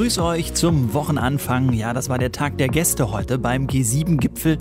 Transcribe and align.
Grüße 0.00 0.24
euch 0.24 0.54
zum 0.54 0.94
Wochenanfang. 0.94 1.74
Ja, 1.74 1.92
das 1.92 2.08
war 2.08 2.16
der 2.16 2.32
Tag 2.32 2.56
der 2.56 2.68
Gäste 2.68 3.12
heute 3.12 3.38
beim 3.38 3.66
G7-Gipfel 3.66 4.56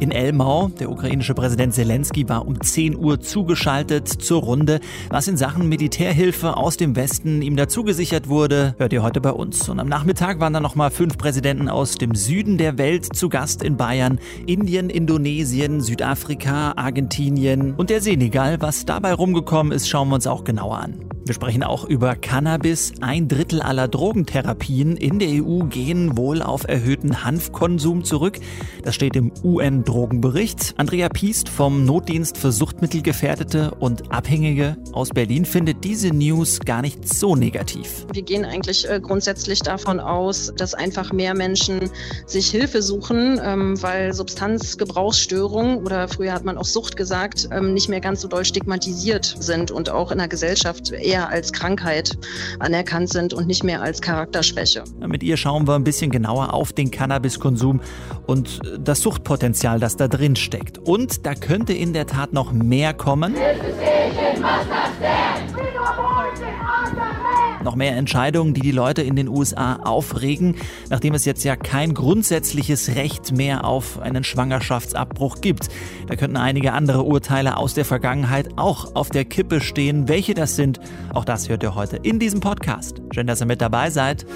in 0.00 0.10
Elmau. 0.10 0.68
Der 0.80 0.90
ukrainische 0.90 1.32
Präsident 1.32 1.72
Zelensky 1.72 2.28
war 2.28 2.46
um 2.46 2.60
10 2.60 2.98
Uhr 2.98 3.18
zugeschaltet 3.18 4.06
zur 4.06 4.42
Runde. 4.42 4.80
Was 5.08 5.28
in 5.28 5.38
Sachen 5.38 5.70
Militärhilfe 5.70 6.58
aus 6.58 6.76
dem 6.76 6.94
Westen 6.94 7.40
ihm 7.40 7.56
dazu 7.56 7.84
gesichert 7.84 8.28
wurde, 8.28 8.74
hört 8.76 8.92
ihr 8.92 9.02
heute 9.02 9.22
bei 9.22 9.30
uns. 9.30 9.66
Und 9.70 9.80
am 9.80 9.88
Nachmittag 9.88 10.40
waren 10.40 10.52
dann 10.52 10.62
nochmal 10.62 10.90
fünf 10.90 11.16
Präsidenten 11.16 11.70
aus 11.70 11.94
dem 11.94 12.14
Süden 12.14 12.58
der 12.58 12.76
Welt 12.76 13.16
zu 13.16 13.30
Gast 13.30 13.64
in 13.64 13.78
Bayern. 13.78 14.20
Indien, 14.44 14.90
Indonesien, 14.90 15.80
Südafrika, 15.80 16.74
Argentinien 16.76 17.72
und 17.78 17.88
der 17.88 18.02
Senegal. 18.02 18.60
Was 18.60 18.84
dabei 18.84 19.14
rumgekommen 19.14 19.72
ist, 19.72 19.88
schauen 19.88 20.10
wir 20.10 20.16
uns 20.16 20.26
auch 20.26 20.44
genauer 20.44 20.80
an. 20.80 21.12
Wir 21.24 21.34
sprechen 21.34 21.62
auch 21.62 21.84
über 21.84 22.16
Cannabis. 22.16 22.94
Ein 23.00 23.28
Drittel 23.28 23.62
aller 23.62 23.86
Drogentherapien 23.86 24.96
in 24.96 25.20
der 25.20 25.28
EU 25.28 25.60
gehen 25.66 26.16
wohl 26.16 26.42
auf 26.42 26.66
erhöhten 26.66 27.22
Hanfkonsum 27.24 28.02
zurück. 28.02 28.40
Das 28.82 28.96
steht 28.96 29.14
im 29.14 29.30
UN-Drogenbericht. 29.44 30.74
Andrea 30.78 31.08
Piest 31.08 31.48
vom 31.48 31.84
Notdienst 31.84 32.38
für 32.38 32.50
Suchtmittelgefährdete 32.50 33.70
und 33.78 34.10
Abhängige 34.10 34.76
aus 34.92 35.10
Berlin 35.10 35.44
findet 35.44 35.84
diese 35.84 36.08
News 36.08 36.58
gar 36.58 36.82
nicht 36.82 37.08
so 37.08 37.36
negativ. 37.36 38.04
Wir 38.12 38.22
gehen 38.22 38.44
eigentlich 38.44 38.90
äh, 38.90 38.98
grundsätzlich 39.00 39.60
davon 39.60 40.00
aus, 40.00 40.52
dass 40.56 40.74
einfach 40.74 41.12
mehr 41.12 41.34
Menschen 41.34 41.88
sich 42.26 42.50
Hilfe 42.50 42.82
suchen, 42.82 43.40
ähm, 43.44 43.80
weil 43.80 44.12
Substanzgebrauchsstörungen 44.12 45.78
oder 45.78 46.08
früher 46.08 46.32
hat 46.32 46.44
man 46.44 46.58
auch 46.58 46.64
Sucht 46.64 46.96
gesagt, 46.96 47.48
ähm, 47.52 47.74
nicht 47.74 47.88
mehr 47.88 48.00
ganz 48.00 48.22
so 48.22 48.26
doll 48.26 48.44
stigmatisiert 48.44 49.36
sind 49.38 49.70
und 49.70 49.88
auch 49.88 50.10
in 50.10 50.18
der 50.18 50.26
Gesellschaft 50.26 50.90
eher 51.12 51.28
als 51.28 51.52
Krankheit 51.52 52.16
anerkannt 52.58 53.10
sind 53.10 53.34
und 53.34 53.46
nicht 53.46 53.62
mehr 53.64 53.82
als 53.82 54.00
Charakterschwäche. 54.00 54.84
Mit 55.06 55.22
ihr 55.22 55.36
schauen 55.36 55.66
wir 55.66 55.74
ein 55.74 55.84
bisschen 55.84 56.10
genauer 56.10 56.54
auf 56.54 56.72
den 56.72 56.90
Cannabiskonsum 56.90 57.80
und 58.26 58.60
das 58.78 59.00
Suchtpotenzial, 59.00 59.78
das 59.78 59.96
da 59.96 60.08
drin 60.08 60.36
steckt. 60.36 60.78
Und 60.78 61.26
da 61.26 61.34
könnte 61.34 61.74
in 61.74 61.92
der 61.92 62.06
Tat 62.06 62.32
noch 62.32 62.52
mehr 62.52 62.94
kommen. 62.94 63.34
Noch 67.62 67.76
mehr 67.76 67.96
Entscheidungen, 67.96 68.54
die 68.54 68.60
die 68.60 68.72
Leute 68.72 69.02
in 69.02 69.16
den 69.16 69.28
USA 69.28 69.76
aufregen, 69.76 70.56
nachdem 70.90 71.14
es 71.14 71.24
jetzt 71.24 71.44
ja 71.44 71.56
kein 71.56 71.94
grundsätzliches 71.94 72.96
Recht 72.96 73.32
mehr 73.32 73.64
auf 73.64 74.00
einen 74.00 74.24
Schwangerschaftsabbruch 74.24 75.40
gibt. 75.40 75.68
Da 76.08 76.16
könnten 76.16 76.36
einige 76.36 76.72
andere 76.72 77.02
Urteile 77.02 77.56
aus 77.56 77.74
der 77.74 77.84
Vergangenheit 77.84 78.50
auch 78.56 78.94
auf 78.94 79.10
der 79.10 79.24
Kippe 79.24 79.60
stehen. 79.60 80.08
Welche 80.08 80.34
das 80.34 80.56
sind, 80.56 80.80
auch 81.12 81.24
das 81.24 81.48
hört 81.48 81.62
ihr 81.62 81.74
heute 81.74 81.96
in 81.96 82.18
diesem 82.18 82.40
Podcast. 82.40 83.00
Schön, 83.12 83.26
dass 83.26 83.40
ihr 83.40 83.46
mit 83.46 83.60
dabei 83.60 83.90
seid. 83.90 84.26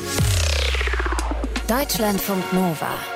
Deutschlandfunk 1.69 2.53
Nova. 2.53 3.16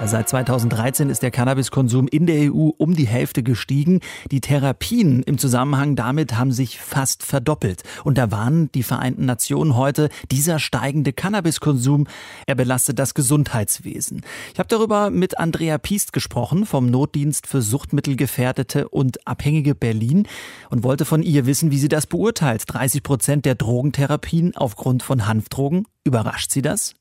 Seit 0.00 0.28
2013 0.28 1.10
ist 1.10 1.22
der 1.22 1.30
Cannabiskonsum 1.30 2.08
in 2.08 2.26
der 2.26 2.52
EU 2.52 2.70
um 2.76 2.96
die 2.96 3.06
Hälfte 3.06 3.42
gestiegen. 3.42 4.00
Die 4.30 4.40
Therapien 4.40 5.22
im 5.22 5.38
Zusammenhang 5.38 5.94
damit 5.94 6.36
haben 6.36 6.50
sich 6.50 6.80
fast 6.80 7.22
verdoppelt. 7.22 7.82
Und 8.02 8.18
da 8.18 8.30
warnen 8.30 8.70
die 8.72 8.82
Vereinten 8.82 9.26
Nationen 9.26 9.76
heute, 9.76 10.08
dieser 10.30 10.58
steigende 10.58 11.12
Cannabiskonsum, 11.12 12.08
er 12.46 12.54
belastet 12.56 12.98
das 12.98 13.14
Gesundheitswesen. 13.14 14.22
Ich 14.52 14.58
habe 14.58 14.68
darüber 14.68 15.10
mit 15.10 15.38
Andrea 15.38 15.78
Piest 15.78 16.12
gesprochen 16.12 16.66
vom 16.66 16.90
Notdienst 16.90 17.46
für 17.46 17.62
Suchtmittelgefährdete 17.62 18.88
und 18.88 19.26
Abhängige 19.26 19.74
Berlin 19.74 20.26
und 20.70 20.82
wollte 20.82 21.04
von 21.04 21.22
ihr 21.22 21.46
wissen, 21.46 21.70
wie 21.70 21.78
sie 21.78 21.88
das 21.88 22.06
beurteilt. 22.06 22.64
30 22.66 23.02
Prozent 23.04 23.44
der 23.44 23.54
Drogentherapien 23.54 24.56
aufgrund 24.56 25.04
von 25.04 25.26
Hanfdrogen. 25.26 25.86
Überrascht 26.04 26.50
sie 26.50 26.62
das? 26.62 26.94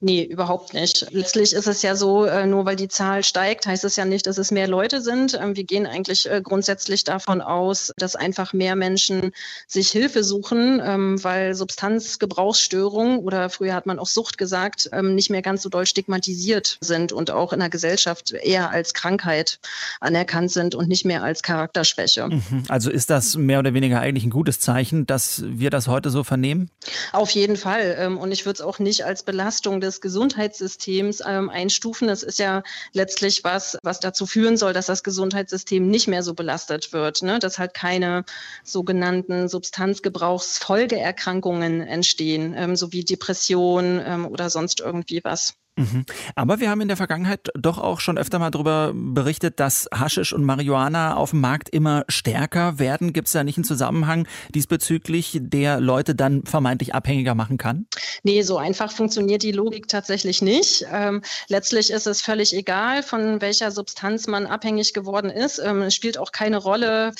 Nee, 0.00 0.22
überhaupt 0.22 0.74
nicht. 0.74 1.06
Letztlich 1.12 1.54
ist 1.54 1.66
es 1.66 1.80
ja 1.80 1.96
so, 1.96 2.26
äh, 2.26 2.46
nur 2.46 2.66
weil 2.66 2.76
die 2.76 2.88
Zahl 2.88 3.24
steigt, 3.24 3.66
heißt 3.66 3.84
es 3.84 3.96
ja 3.96 4.04
nicht, 4.04 4.26
dass 4.26 4.36
es 4.36 4.50
mehr 4.50 4.68
Leute 4.68 5.00
sind. 5.00 5.32
Ähm, 5.40 5.56
wir 5.56 5.64
gehen 5.64 5.86
eigentlich 5.86 6.30
äh, 6.30 6.42
grundsätzlich 6.42 7.04
davon 7.04 7.40
aus, 7.40 7.90
dass 7.96 8.14
einfach 8.14 8.52
mehr 8.52 8.76
Menschen 8.76 9.32
sich 9.66 9.90
Hilfe 9.90 10.22
suchen, 10.22 10.82
ähm, 10.84 11.24
weil 11.24 11.54
Substanzgebrauchsstörungen 11.54 13.20
oder 13.20 13.48
früher 13.48 13.72
hat 13.72 13.86
man 13.86 13.98
auch 13.98 14.06
Sucht 14.06 14.36
gesagt, 14.36 14.90
ähm, 14.92 15.14
nicht 15.14 15.30
mehr 15.30 15.40
ganz 15.40 15.62
so 15.62 15.70
doll 15.70 15.86
stigmatisiert 15.86 16.76
sind 16.82 17.12
und 17.12 17.30
auch 17.30 17.54
in 17.54 17.60
der 17.60 17.70
Gesellschaft 17.70 18.32
eher 18.32 18.70
als 18.70 18.92
Krankheit 18.92 19.58
anerkannt 20.00 20.50
sind 20.50 20.74
und 20.74 20.88
nicht 20.88 21.06
mehr 21.06 21.22
als 21.22 21.42
Charakterschwäche. 21.42 22.28
Mhm. 22.28 22.64
Also 22.68 22.90
ist 22.90 23.08
das 23.08 23.36
mehr 23.36 23.60
oder 23.60 23.72
weniger 23.72 24.00
eigentlich 24.00 24.24
ein 24.24 24.30
gutes 24.30 24.60
Zeichen, 24.60 25.06
dass 25.06 25.42
wir 25.46 25.70
das 25.70 25.88
heute 25.88 26.10
so 26.10 26.22
vernehmen? 26.22 26.70
Auf 27.12 27.30
jeden 27.30 27.56
Fall. 27.56 28.14
Und 28.20 28.32
ich 28.32 28.44
würde 28.44 28.56
es 28.56 28.60
auch 28.60 28.78
nicht 28.78 29.04
als 29.04 29.22
Belastung 29.22 29.53
Belastung 29.54 29.80
des 29.80 30.00
Gesundheitssystems 30.00 31.22
ähm, 31.24 31.48
einstufen. 31.48 32.08
Das 32.08 32.24
ist 32.24 32.40
ja 32.40 32.64
letztlich 32.92 33.44
was, 33.44 33.78
was 33.84 34.00
dazu 34.00 34.26
führen 34.26 34.56
soll, 34.56 34.72
dass 34.72 34.86
das 34.86 35.04
Gesundheitssystem 35.04 35.86
nicht 35.86 36.08
mehr 36.08 36.24
so 36.24 36.34
belastet 36.34 36.92
wird, 36.92 37.22
ne? 37.22 37.38
dass 37.38 37.60
halt 37.60 37.72
keine 37.72 38.24
sogenannten 38.64 39.48
Substanzgebrauchsfolgeerkrankungen 39.48 41.82
entstehen, 41.82 42.52
ähm, 42.56 42.74
sowie 42.74 43.04
Depression 43.04 44.02
ähm, 44.04 44.26
oder 44.26 44.50
sonst 44.50 44.80
irgendwie 44.80 45.20
was. 45.22 45.54
Mhm. 45.76 46.04
Aber 46.36 46.60
wir 46.60 46.70
haben 46.70 46.80
in 46.80 46.88
der 46.88 46.96
Vergangenheit 46.96 47.48
doch 47.54 47.78
auch 47.78 47.98
schon 47.98 48.16
öfter 48.16 48.38
mal 48.38 48.50
darüber 48.50 48.92
berichtet, 48.94 49.58
dass 49.58 49.88
Haschisch 49.92 50.32
und 50.32 50.44
Marihuana 50.44 51.16
auf 51.16 51.30
dem 51.30 51.40
Markt 51.40 51.68
immer 51.68 52.04
stärker 52.08 52.78
werden. 52.78 53.12
Gibt 53.12 53.26
es 53.26 53.32
da 53.32 53.42
nicht 53.42 53.58
einen 53.58 53.64
Zusammenhang 53.64 54.28
diesbezüglich, 54.54 55.38
der 55.40 55.80
Leute 55.80 56.14
dann 56.14 56.44
vermeintlich 56.44 56.94
abhängiger 56.94 57.34
machen 57.34 57.58
kann? 57.58 57.86
Nee, 58.22 58.42
so 58.42 58.56
einfach 58.56 58.92
funktioniert 58.92 59.42
die 59.42 59.50
Logik 59.52 59.88
tatsächlich 59.88 60.42
nicht. 60.42 60.86
Ähm, 60.92 61.22
letztlich 61.48 61.90
ist 61.90 62.06
es 62.06 62.22
völlig 62.22 62.54
egal, 62.54 63.02
von 63.02 63.40
welcher 63.40 63.72
Substanz 63.72 64.28
man 64.28 64.46
abhängig 64.46 64.94
geworden 64.94 65.30
ist. 65.30 65.58
Ähm, 65.58 65.82
es 65.82 65.94
spielt 65.94 66.18
auch 66.18 66.30
keine 66.30 66.58
Rolle, 66.58 67.12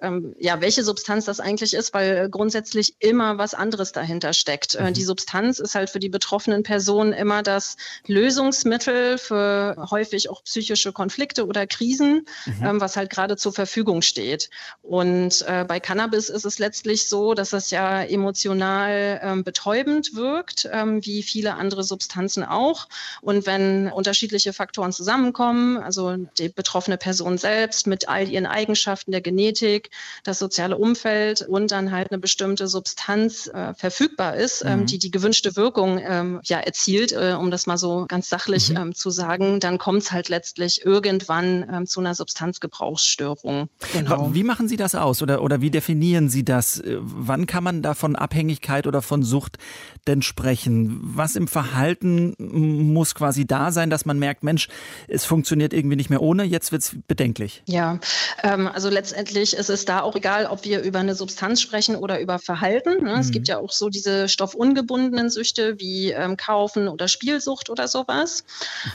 ähm, 0.00 0.36
ja, 0.38 0.60
welche 0.60 0.84
Substanz 0.84 1.24
das 1.24 1.40
eigentlich 1.40 1.74
ist, 1.74 1.94
weil 1.94 2.30
grundsätzlich 2.30 2.94
immer 3.00 3.38
was 3.38 3.54
anderes 3.54 3.90
dahinter 3.90 4.32
steckt. 4.32 4.76
Äh, 4.76 4.90
mhm. 4.90 4.94
Die 4.94 5.04
Substanz 5.04 5.58
ist 5.58 5.74
halt 5.74 5.90
für 5.90 5.98
die 5.98 6.08
betroffenen 6.08 6.62
Personen 6.62 7.12
immer 7.12 7.42
das 7.42 7.76
Lösungsmittel 8.06 9.18
für 9.18 9.76
häufig 9.90 10.30
auch 10.30 10.42
psychische 10.44 10.92
Konflikte 10.92 11.46
oder 11.46 11.66
Krisen, 11.66 12.26
mhm. 12.46 12.64
ähm, 12.64 12.80
was 12.80 12.96
halt 12.96 13.10
gerade 13.10 13.36
zur 13.36 13.52
Verfügung 13.52 14.02
steht. 14.02 14.50
Und 14.82 15.44
äh, 15.46 15.64
bei 15.66 15.80
Cannabis 15.80 16.28
ist 16.28 16.44
es 16.44 16.58
letztlich 16.58 17.08
so, 17.08 17.34
dass 17.34 17.52
es 17.52 17.70
ja 17.70 18.02
emotional 18.02 19.20
ähm, 19.22 19.44
betäubend 19.44 20.14
wirkt, 20.14 20.68
ähm, 20.72 21.04
wie 21.04 21.22
viele 21.22 21.54
andere 21.54 21.84
Substanzen 21.84 22.44
auch. 22.44 22.88
Und 23.22 23.46
wenn 23.46 23.88
unterschiedliche 23.88 24.52
Faktoren 24.52 24.92
zusammenkommen, 24.92 25.78
also 25.78 26.16
die 26.16 26.48
betroffene 26.48 26.98
Person 26.98 27.38
selbst 27.38 27.86
mit 27.86 28.08
all 28.08 28.28
ihren 28.28 28.46
Eigenschaften 28.46 29.12
der 29.12 29.20
Genetik, 29.20 29.90
das 30.24 30.38
soziale 30.38 30.76
Umfeld 30.76 31.42
und 31.42 31.70
dann 31.70 31.92
halt 31.92 32.10
eine 32.10 32.18
bestimmte 32.18 32.68
Substanz 32.68 33.46
äh, 33.46 33.74
verfügbar 33.74 34.36
ist, 34.36 34.64
ähm, 34.64 34.80
mhm. 34.80 34.86
die 34.86 34.98
die 34.98 35.10
gewünschte 35.10 35.56
Wirkung 35.56 35.98
ähm, 35.98 36.40
ja 36.44 36.58
erzielt, 36.58 37.12
äh, 37.12 37.34
um 37.38 37.50
das 37.50 37.66
mal 37.66 37.77
so 37.78 38.06
ganz 38.08 38.28
sachlich 38.28 38.70
mhm. 38.70 38.76
ähm, 38.76 38.94
zu 38.94 39.10
sagen, 39.10 39.60
dann 39.60 39.78
kommt 39.78 40.02
es 40.02 40.12
halt 40.12 40.28
letztlich 40.28 40.84
irgendwann 40.84 41.66
ähm, 41.72 41.86
zu 41.86 42.00
einer 42.00 42.14
Substanzgebrauchsstörung. 42.14 43.68
Genau. 43.92 44.34
Wie 44.34 44.44
machen 44.44 44.68
Sie 44.68 44.76
das 44.76 44.94
aus 44.94 45.22
oder, 45.22 45.42
oder 45.42 45.60
wie 45.60 45.70
definieren 45.70 46.28
Sie 46.28 46.44
das? 46.44 46.80
Äh, 46.80 46.98
wann 47.00 47.46
kann 47.46 47.64
man 47.64 47.82
da 47.82 47.94
von 47.94 48.16
Abhängigkeit 48.16 48.86
oder 48.86 49.02
von 49.02 49.22
Sucht 49.22 49.58
denn 50.06 50.22
sprechen? 50.22 51.00
Was 51.02 51.36
im 51.36 51.48
Verhalten 51.48 52.34
muss 52.38 53.14
quasi 53.14 53.46
da 53.46 53.72
sein, 53.72 53.90
dass 53.90 54.04
man 54.04 54.18
merkt, 54.18 54.42
Mensch, 54.42 54.68
es 55.06 55.24
funktioniert 55.24 55.72
irgendwie 55.72 55.96
nicht 55.96 56.10
mehr 56.10 56.22
ohne, 56.22 56.44
jetzt 56.44 56.72
wird 56.72 56.82
es 56.82 56.96
bedenklich? 57.06 57.62
Ja, 57.66 57.98
ähm, 58.42 58.66
also 58.66 58.88
letztendlich 58.88 59.54
ist 59.54 59.70
es 59.70 59.84
da 59.84 60.00
auch 60.00 60.16
egal, 60.16 60.46
ob 60.46 60.64
wir 60.64 60.82
über 60.82 60.98
eine 60.98 61.14
Substanz 61.14 61.60
sprechen 61.60 61.96
oder 61.96 62.20
über 62.20 62.38
Verhalten. 62.38 63.04
Ne? 63.04 63.14
Mhm. 63.14 63.20
Es 63.20 63.30
gibt 63.30 63.48
ja 63.48 63.58
auch 63.58 63.72
so 63.72 63.88
diese 63.88 64.28
stoffungebundenen 64.28 65.30
Süchte 65.30 65.78
wie 65.78 66.10
ähm, 66.10 66.36
Kaufen 66.36 66.88
oder 66.88 67.08
Spielsucht 67.08 67.67
oder 67.70 67.88
sowas. 67.88 68.44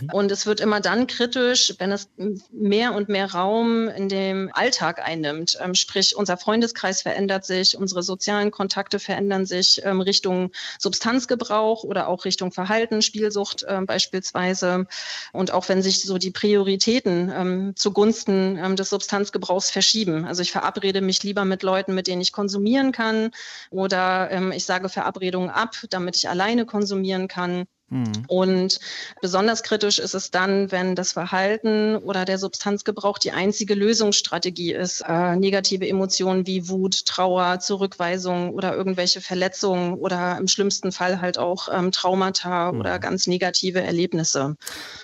Mhm. 0.01 0.09
Und 0.11 0.31
es 0.31 0.45
wird 0.45 0.59
immer 0.59 0.79
dann 0.79 1.07
kritisch, 1.07 1.73
wenn 1.79 1.91
es 1.91 2.09
mehr 2.51 2.93
und 2.93 3.09
mehr 3.09 3.31
Raum 3.31 3.87
in 3.87 4.09
dem 4.09 4.49
Alltag 4.53 5.01
einnimmt. 5.03 5.57
Ähm, 5.61 5.75
sprich, 5.75 6.15
unser 6.15 6.37
Freundeskreis 6.37 7.01
verändert 7.01 7.45
sich, 7.45 7.77
unsere 7.77 8.03
sozialen 8.03 8.51
Kontakte 8.51 8.99
verändern 8.99 9.45
sich 9.45 9.81
ähm, 9.83 10.01
Richtung 10.01 10.51
Substanzgebrauch 10.79 11.83
oder 11.83 12.07
auch 12.07 12.25
Richtung 12.25 12.51
Verhalten, 12.51 13.01
Spielsucht 13.01 13.63
äh, 13.63 13.81
beispielsweise. 13.81 14.87
Und 15.31 15.51
auch 15.51 15.69
wenn 15.69 15.81
sich 15.81 16.01
so 16.01 16.17
die 16.17 16.31
Prioritäten 16.31 17.31
ähm, 17.33 17.75
zugunsten 17.75 18.57
ähm, 18.57 18.75
des 18.75 18.89
Substanzgebrauchs 18.89 19.71
verschieben. 19.71 20.25
Also 20.25 20.41
ich 20.41 20.51
verabrede 20.51 21.01
mich 21.01 21.23
lieber 21.23 21.45
mit 21.45 21.63
Leuten, 21.63 21.93
mit 21.93 22.07
denen 22.07 22.21
ich 22.21 22.31
konsumieren 22.31 22.91
kann 22.91 23.31
oder 23.69 24.29
ähm, 24.31 24.51
ich 24.51 24.65
sage 24.65 24.89
Verabredungen 24.89 25.49
ab, 25.49 25.75
damit 25.89 26.15
ich 26.15 26.29
alleine 26.29 26.65
konsumieren 26.65 27.27
kann. 27.27 27.65
Mhm. 27.93 28.25
Und 28.27 28.79
besonders 29.21 29.61
kritisch 29.61 29.99
ist 29.99 30.15
es 30.15 30.31
dann, 30.31 30.71
wenn 30.71 30.95
das 30.95 31.13
Verhalten 31.13 31.95
oder 31.97 32.25
der 32.25 32.39
Substanzgebrauch 32.39 33.19
die 33.19 33.31
einzige 33.31 33.75
Lösungsstrategie 33.75 34.73
ist. 34.73 35.01
Äh, 35.07 35.35
negative 35.35 35.87
Emotionen 35.87 36.47
wie 36.47 36.67
Wut, 36.67 37.05
Trauer, 37.05 37.59
Zurückweisung 37.59 38.49
oder 38.49 38.75
irgendwelche 38.75 39.21
Verletzungen 39.21 39.93
oder 39.93 40.37
im 40.39 40.47
schlimmsten 40.47 40.91
Fall 40.91 41.21
halt 41.21 41.37
auch 41.37 41.69
ähm, 41.71 41.91
Traumata 41.91 42.71
mhm. 42.71 42.79
oder 42.79 42.97
ganz 42.97 43.27
negative 43.27 43.81
Erlebnisse. 43.81 44.55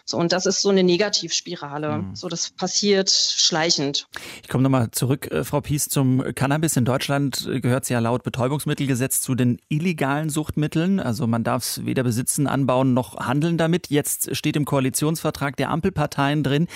So, 0.06 0.18
und 0.18 0.32
das 0.32 0.48
ist 0.48 0.62
so 0.62 0.70
eine 0.70 0.84
Negativspirale. 0.84 2.00
Mhm. 2.00 2.16
So, 2.16 2.28
das 2.28 2.50
passiert 2.50 3.12
schleichend. 3.12 4.08
Ich 4.42 4.50
komme 4.50 4.64
nochmal 4.64 4.90
zurück, 4.92 5.32
äh, 5.32 5.44
Frau 5.44 5.62
Pies, 5.62 5.90
zum 5.90 6.24
Cannabis. 6.34 6.76
In 6.76 6.86
Deutschland 6.86 7.48
äh, 7.48 7.60
gehört 7.60 7.84
es 7.84 7.90
ja 7.90 8.00
laut 8.00 8.24
Betäubungsmittelgesetz 8.24 9.22
zu 9.22 9.36
den 9.36 9.60
illegalen 9.70 10.30
Suchtmitteln. 10.30 11.00
Also 11.00 11.28
man 11.28 11.44
darf 11.44 11.64
es 11.64 11.86
weder 11.86 12.04
besitzen, 12.04 12.48
anbauen 12.48 12.79
noch 12.84 13.18
handeln 13.18 13.58
damit. 13.58 13.88
Jetzt 13.90 14.36
steht 14.36 14.56
im 14.56 14.66
Koalitionsvertrag 14.66 15.58
der 15.58 15.70
Ampelparteien 15.70 16.44
drin, 16.44 16.68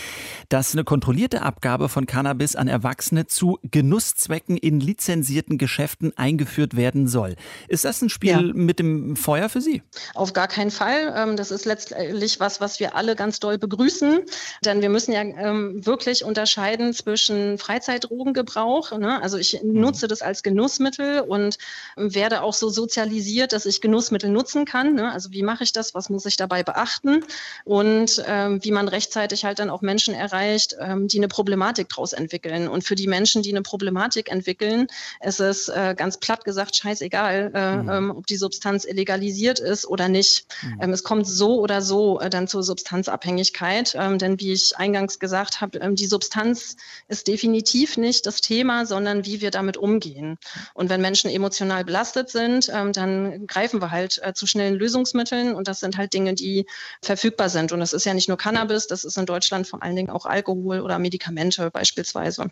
dass 0.49 0.73
eine 0.73 0.83
kontrollierte 0.83 1.41
Abgabe 1.41 1.89
von 1.89 2.05
Cannabis 2.05 2.55
an 2.55 2.67
Erwachsene 2.67 3.27
zu 3.27 3.59
Genusszwecken 3.63 4.57
in 4.57 4.79
lizenzierten 4.79 5.57
Geschäften 5.57 6.17
eingeführt 6.17 6.75
werden 6.75 7.07
soll. 7.07 7.35
Ist 7.67 7.85
das 7.85 8.01
ein 8.01 8.09
Spiel 8.09 8.29
ja. 8.29 8.41
mit 8.41 8.79
dem 8.79 9.15
Feuer 9.15 9.49
für 9.49 9.61
Sie? 9.61 9.81
Auf 10.15 10.33
gar 10.33 10.47
keinen 10.47 10.71
Fall. 10.71 11.13
Ähm, 11.15 11.37
das 11.37 11.51
ist 11.51 11.65
letztlich 11.65 12.39
was, 12.39 12.61
was 12.61 12.79
wir 12.79 12.95
alle 12.95 13.15
ganz 13.15 13.39
doll 13.39 13.57
begrüßen. 13.57 14.21
Denn 14.65 14.81
wir 14.81 14.89
müssen 14.89 15.11
ja 15.11 15.21
ähm, 15.21 15.85
wirklich 15.85 16.23
unterscheiden 16.23 16.93
zwischen 16.93 17.57
Freizeitdrogengebrauch. 17.57 18.97
Ne? 18.97 19.21
Also 19.21 19.37
ich 19.37 19.61
mhm. 19.61 19.79
nutze 19.79 20.07
das 20.07 20.21
als 20.21 20.43
Genussmittel 20.43 21.21
und 21.21 21.57
werde 21.95 22.41
auch 22.41 22.53
so 22.53 22.69
sozialisiert, 22.69 23.53
dass 23.53 23.65
ich 23.65 23.81
Genussmittel 23.81 24.29
nutzen 24.29 24.65
kann. 24.65 24.95
Ne? 24.95 25.11
Also 25.11 25.31
wie 25.31 25.43
mache 25.43 25.63
ich 25.63 25.73
das? 25.73 25.92
Was 25.93 26.09
muss 26.09 26.25
ich 26.25 26.37
dabei 26.37 26.63
beachten? 26.63 27.23
Und 27.65 28.23
ähm, 28.27 28.63
wie 28.63 28.71
man 28.71 28.87
rechtzeitig 28.87 29.45
halt 29.45 29.59
dann 29.59 29.69
auch 29.69 29.81
Menschen 29.81 30.13
erreicht, 30.13 30.75
ähm, 30.79 31.07
die 31.07 31.17
eine 31.17 31.27
Problematik 31.27 31.89
daraus 31.89 32.13
entwickeln. 32.13 32.67
Und 32.67 32.83
für 32.83 32.95
die 32.95 33.07
Menschen, 33.07 33.41
die 33.41 33.51
eine 33.51 33.61
Problematik 33.61 34.31
entwickeln, 34.31 34.87
ist 35.21 35.39
es 35.39 35.69
äh, 35.69 35.95
ganz 35.97 36.17
platt 36.17 36.45
gesagt 36.45 36.75
scheißegal, 36.75 37.51
äh, 37.53 37.75
mhm. 37.75 37.89
ähm, 37.89 38.11
ob 38.17 38.27
die 38.27 38.37
Substanz 38.37 38.85
illegalisiert 38.85 39.59
ist 39.59 39.85
oder 39.85 40.07
nicht. 40.07 40.45
Mhm. 40.61 40.79
Ähm, 40.81 40.93
es 40.93 41.03
kommt 41.03 41.27
so 41.27 41.59
oder 41.59 41.81
so 41.81 42.19
äh, 42.19 42.29
dann 42.29 42.47
zur 42.47 42.63
Substanzabhängigkeit. 42.63 43.95
Ähm, 43.97 44.17
denn 44.17 44.39
wie 44.39 44.53
ich 44.53 44.77
eingangs 44.77 45.19
gesagt 45.19 45.61
habe, 45.61 45.79
ähm, 45.79 45.95
die 45.95 46.07
Substanz 46.07 46.75
ist 47.07 47.27
definitiv 47.27 47.97
nicht 47.97 48.25
das 48.25 48.41
Thema, 48.41 48.85
sondern 48.85 49.25
wie 49.25 49.41
wir 49.41 49.51
damit 49.51 49.77
umgehen. 49.77 50.37
Und 50.73 50.89
wenn 50.89 51.01
Menschen 51.01 51.29
emotional 51.29 51.83
belastet 51.83 52.29
sind, 52.29 52.69
dann 52.69 53.47
greifen 53.47 53.81
wir 53.81 53.91
halt 53.91 54.19
äh, 54.23 54.33
zu 54.33 54.47
schnellen 54.47 54.75
Lösungsmitteln 54.75 55.55
und 55.55 55.67
das 55.67 55.72
sind 55.79 55.97
halt 55.97 56.13
Dinge, 56.13 56.33
die 56.33 56.65
verfügbar 57.01 57.49
sind. 57.49 57.71
Und 57.71 57.79
das 57.79 57.93
ist 57.93 58.05
ja 58.05 58.13
nicht 58.13 58.27
nur 58.27 58.37
Cannabis, 58.37 58.87
das 58.87 59.03
ist 59.03 59.17
in 59.17 59.25
Deutschland 59.25 59.67
vor 59.67 59.83
allen 59.83 59.95
Dingen 59.95 60.09
auch 60.09 60.25
Alkohol 60.25 60.79
oder 60.81 60.99
Medikamente 60.99 61.71
beispielsweise. 61.71 62.47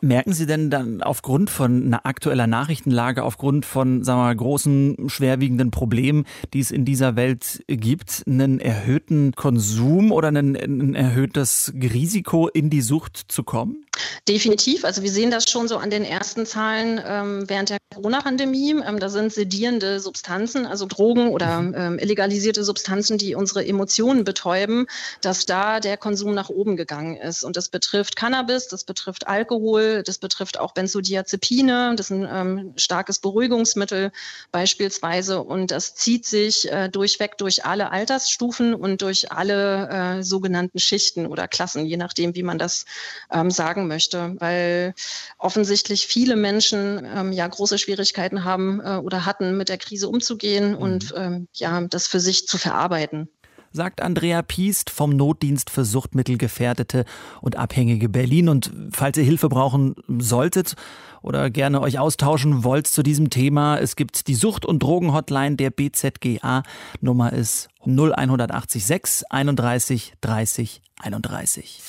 Merken 0.00 0.32
Sie 0.32 0.46
denn 0.46 0.70
dann 0.70 1.02
aufgrund 1.02 1.50
von 1.50 1.86
einer 1.86 2.06
aktueller 2.06 2.46
Nachrichtenlage, 2.46 3.22
aufgrund 3.22 3.66
von 3.66 4.04
sagen 4.04 4.18
wir 4.20 4.24
mal, 4.24 4.36
großen, 4.36 5.08
schwerwiegenden 5.08 5.70
Problemen, 5.70 6.24
die 6.52 6.60
es 6.60 6.70
in 6.70 6.84
dieser 6.84 7.16
Welt 7.16 7.62
gibt, 7.68 8.22
einen 8.26 8.60
erhöhten 8.60 9.32
Konsum 9.32 10.12
oder 10.12 10.28
ein, 10.28 10.56
ein 10.56 10.94
erhöhtes 10.94 11.72
Risiko, 11.74 12.48
in 12.48 12.70
die 12.70 12.82
Sucht 12.82 13.24
zu 13.28 13.42
kommen? 13.42 13.83
Definitiv. 14.28 14.84
Also 14.84 15.02
wir 15.02 15.10
sehen 15.10 15.30
das 15.30 15.50
schon 15.50 15.68
so 15.68 15.76
an 15.76 15.90
den 15.90 16.04
ersten 16.04 16.46
Zahlen 16.46 17.00
ähm, 17.04 17.44
während 17.48 17.70
der 17.70 17.78
Corona-Pandemie. 17.94 18.74
Ähm, 18.86 18.98
da 18.98 19.08
sind 19.08 19.32
sedierende 19.32 20.00
Substanzen, 20.00 20.66
also 20.66 20.86
Drogen 20.86 21.28
oder 21.28 21.60
mhm. 21.60 21.74
ähm, 21.76 21.98
illegalisierte 21.98 22.64
Substanzen, 22.64 23.18
die 23.18 23.34
unsere 23.34 23.66
Emotionen 23.66 24.24
betäuben, 24.24 24.86
dass 25.20 25.46
da 25.46 25.80
der 25.80 25.96
Konsum 25.96 26.34
nach 26.34 26.48
oben 26.48 26.76
gegangen 26.76 27.16
ist. 27.16 27.44
Und 27.44 27.56
das 27.56 27.68
betrifft 27.68 28.16
Cannabis, 28.16 28.68
das 28.68 28.84
betrifft 28.84 29.26
Alkohol, 29.26 30.02
das 30.02 30.18
betrifft 30.18 30.58
auch 30.58 30.72
Benzodiazepine, 30.72 31.94
das 31.96 32.10
ist 32.10 32.16
ein 32.16 32.28
ähm, 32.30 32.72
starkes 32.76 33.18
Beruhigungsmittel 33.18 34.10
beispielsweise. 34.52 35.42
Und 35.42 35.70
das 35.70 35.94
zieht 35.94 36.26
sich 36.26 36.70
äh, 36.70 36.88
durchweg 36.88 37.38
durch 37.38 37.64
alle 37.64 37.90
Altersstufen 37.90 38.74
und 38.74 39.02
durch 39.02 39.30
alle 39.32 39.88
äh, 40.18 40.22
sogenannten 40.22 40.78
Schichten 40.78 41.26
oder 41.26 41.46
Klassen, 41.46 41.86
je 41.86 41.96
nachdem, 41.96 42.34
wie 42.34 42.42
man 42.42 42.58
das 42.58 42.86
ähm, 43.30 43.50
sagen 43.84 43.88
möchte, 43.88 44.36
weil 44.38 44.94
offensichtlich 45.38 46.06
viele 46.06 46.36
Menschen 46.36 47.06
ähm, 47.14 47.32
ja 47.32 47.46
große 47.46 47.78
Schwierigkeiten 47.78 48.44
haben 48.44 48.80
äh, 48.80 48.96
oder 48.96 49.24
hatten, 49.26 49.56
mit 49.56 49.68
der 49.68 49.78
Krise 49.78 50.08
umzugehen 50.08 50.72
mhm. 50.72 50.78
und 50.78 51.14
ähm, 51.16 51.48
ja, 51.54 51.80
das 51.82 52.06
für 52.06 52.20
sich 52.20 52.46
zu 52.46 52.58
verarbeiten 52.58 53.28
sagt 53.74 54.00
Andrea 54.00 54.40
Piest 54.42 54.88
vom 54.88 55.10
Notdienst 55.10 55.68
für 55.68 55.84
Suchtmittelgefährdete 55.84 57.04
und 57.42 57.56
Abhängige 57.56 58.08
Berlin. 58.08 58.48
Und 58.48 58.72
falls 58.92 59.18
ihr 59.18 59.24
Hilfe 59.24 59.48
brauchen 59.48 59.96
solltet 60.18 60.76
oder 61.22 61.50
gerne 61.50 61.80
euch 61.80 61.98
austauschen 61.98 62.62
wollt 62.64 62.86
zu 62.86 63.02
diesem 63.02 63.30
Thema, 63.30 63.76
es 63.76 63.96
gibt 63.96 64.28
die 64.28 64.36
Sucht- 64.36 64.64
und 64.64 64.82
Drogenhotline 64.82 65.56
der 65.56 65.70
BZGA. 65.70 66.62
Nummer 67.00 67.32
ist 67.32 67.68
0186 67.84 69.24
31 69.30 70.14
30 70.20 70.80
31. 71.02 71.82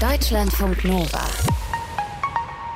Deutschlandfunk 0.00 0.84
Nova. 0.84 1.24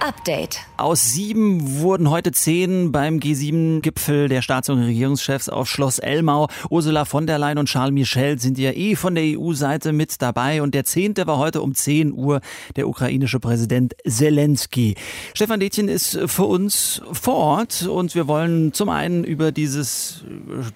Update. 0.00 0.60
Aus 0.76 1.12
sieben 1.12 1.80
wurden 1.80 2.08
heute 2.08 2.30
zehn 2.30 2.92
beim 2.92 3.18
G7-Gipfel 3.18 4.28
der 4.28 4.42
Staats- 4.42 4.68
und 4.68 4.78
Regierungschefs 4.78 5.48
auf 5.48 5.68
Schloss 5.68 5.98
Elmau. 5.98 6.46
Ursula 6.70 7.04
von 7.04 7.26
der 7.26 7.38
Leyen 7.38 7.58
und 7.58 7.66
Charles 7.66 7.92
Michel 7.92 8.38
sind 8.38 8.58
ja 8.58 8.70
eh 8.70 8.94
von 8.94 9.16
der 9.16 9.24
EU-Seite 9.24 9.92
mit 9.92 10.22
dabei. 10.22 10.62
Und 10.62 10.74
der 10.74 10.84
zehnte 10.84 11.26
war 11.26 11.38
heute 11.38 11.62
um 11.62 11.74
10 11.74 12.12
Uhr 12.12 12.40
der 12.76 12.86
ukrainische 12.86 13.40
Präsident 13.40 13.96
Zelensky. 14.06 14.94
Stefan 15.34 15.58
Detjen 15.58 15.88
ist 15.88 16.16
für 16.26 16.44
uns 16.44 17.02
vor 17.12 17.34
Ort 17.34 17.82
und 17.86 18.14
wir 18.14 18.28
wollen 18.28 18.72
zum 18.72 18.90
einen 18.90 19.24
über 19.24 19.50
dieses 19.50 20.22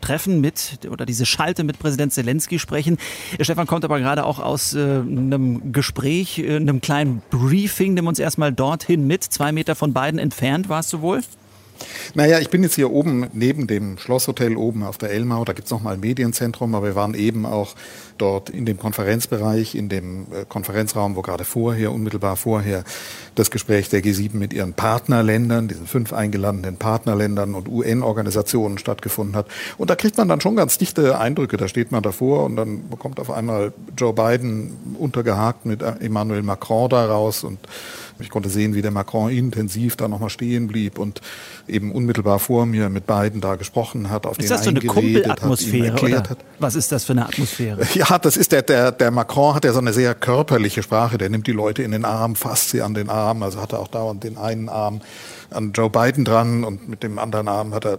Treffen 0.00 0.40
mit 0.40 0.80
oder 0.90 1.06
diese 1.06 1.26
Schalte 1.26 1.62
mit 1.62 1.78
Präsident 1.78 2.12
Zelensky 2.12 2.58
sprechen. 2.58 2.98
Stefan 3.40 3.69
kommt 3.69 3.84
aber 3.84 4.00
gerade 4.00 4.24
auch 4.24 4.40
aus 4.40 4.74
äh, 4.74 4.80
einem 4.80 5.72
Gespräch, 5.72 6.38
äh, 6.38 6.56
einem 6.56 6.80
kleinen 6.80 7.22
Briefing, 7.30 7.94
dem 7.94 8.08
uns 8.08 8.19
erstmal 8.19 8.52
dorthin 8.52 9.11
mit, 9.12 9.22
zwei 9.24 9.52
Meter 9.52 9.74
von 9.74 9.92
beiden 9.92 10.18
entfernt 10.18 10.70
warst 10.70 10.90
du 10.94 11.02
wohl? 11.02 11.20
Naja, 12.14 12.38
ich 12.38 12.48
bin 12.48 12.62
jetzt 12.62 12.76
hier 12.76 12.90
oben 12.90 13.26
neben 13.32 13.66
dem 13.66 13.98
Schlosshotel 13.98 14.56
oben 14.56 14.84
auf 14.84 14.96
der 14.98 15.10
Elmau. 15.10 15.44
Da 15.44 15.52
gibt 15.52 15.66
es 15.66 15.70
nochmal 15.70 15.94
ein 15.94 16.00
Medienzentrum, 16.00 16.74
aber 16.74 16.86
wir 16.86 16.94
waren 16.94 17.14
eben 17.14 17.44
auch 17.44 17.74
dort 18.18 18.50
in 18.50 18.64
dem 18.64 18.78
Konferenzbereich, 18.78 19.74
in 19.74 19.88
dem 19.88 20.26
äh, 20.32 20.44
Konferenzraum, 20.48 21.16
wo 21.16 21.22
gerade 21.22 21.44
vorher, 21.44 21.92
unmittelbar 21.92 22.36
vorher, 22.36 22.84
das 23.34 23.50
Gespräch 23.50 23.88
der 23.88 24.02
G7 24.02 24.36
mit 24.36 24.52
ihren 24.52 24.74
Partnerländern, 24.74 25.69
diesen 25.69 25.86
fünf 25.86 26.12
eingeladenen 26.12 26.76
Partnerländern 26.76 27.54
und 27.54 27.69
UN-Organisationen 27.69 28.78
stattgefunden 28.78 29.34
hat. 29.34 29.46
Und 29.76 29.90
da 29.90 29.96
kriegt 29.96 30.16
man 30.19 30.28
dann 30.28 30.40
schon 30.40 30.56
ganz 30.56 30.78
dichte 30.78 31.19
Eindrücke. 31.19 31.56
Da 31.56 31.69
steht 31.69 31.90
man 31.90 32.02
davor 32.02 32.44
und 32.44 32.56
dann 32.56 32.88
bekommt 32.88 33.19
auf 33.19 33.31
einmal 33.31 33.72
Joe 33.96 34.12
Biden 34.12 34.96
untergehakt 34.98 35.66
mit 35.66 35.82
Emmanuel 35.82 36.42
Macron 36.42 36.88
da 36.88 37.06
raus 37.06 37.44
und 37.44 37.58
ich 38.22 38.31
konnte 38.31 38.48
sehen, 38.48 38.74
wie 38.74 38.82
der 38.82 38.91
Macron 38.91 39.31
intensiv 39.31 39.96
da 39.96 40.08
nochmal 40.08 40.31
stehen 40.31 40.69
blieb 40.69 40.98
und 40.98 41.20
eben 41.69 41.93
unmittelbar 41.93 42.38
vor 42.38 42.67
mir 42.67 42.88
mit 42.88 43.06
beiden 43.06 43.41
da 43.41 43.56
gesprochen 43.56 44.10
hat, 44.10 44.26
auf 44.26 44.38
ist 44.38 44.50
den 44.50 44.56
das 44.56 44.64
so 44.64 44.70
eine 44.70 44.81
Kumpelatmosphäre 44.81 46.19
hat. 46.19 46.38
was 46.58 46.74
ist 46.74 46.93
das 46.93 47.05
für 47.05 47.12
eine 47.12 47.26
Atmosphäre? 47.26 47.86
Ja, 47.94 48.19
das 48.19 48.36
ist 48.36 48.52
der, 48.52 48.62
der, 48.62 48.93
der 48.93 49.10
Macron 49.10 49.55
hat 49.55 49.64
ja 49.64 49.72
so 49.72 49.79
eine 49.79 49.93
sehr 49.93 50.14
körperliche 50.14 50.82
Sprache, 50.82 51.19
der 51.19 51.29
nimmt 51.29 51.46
die 51.46 51.52
Leute 51.52 51.82
in 51.82 51.91
den 51.91 52.05
Arm, 52.05 52.36
fasst 52.36 52.70
sie 52.70 52.81
an 52.81 52.94
den 52.94 53.10
Arm, 53.10 53.43
also 53.43 53.60
hat 53.60 53.72
er 53.72 53.81
auch 53.81 53.88
dauernd 53.88 54.24
den 54.24 54.38
einen 54.38 54.69
Arm 54.69 55.00
an 55.50 55.72
Joe 55.72 55.91
Biden 55.91 56.24
dran 56.24 56.64
und 56.64 56.88
mit 56.88 57.02
dem 57.02 57.19
anderen 57.19 57.48
Arm 57.48 57.74
hat 57.74 57.84
er 57.84 57.98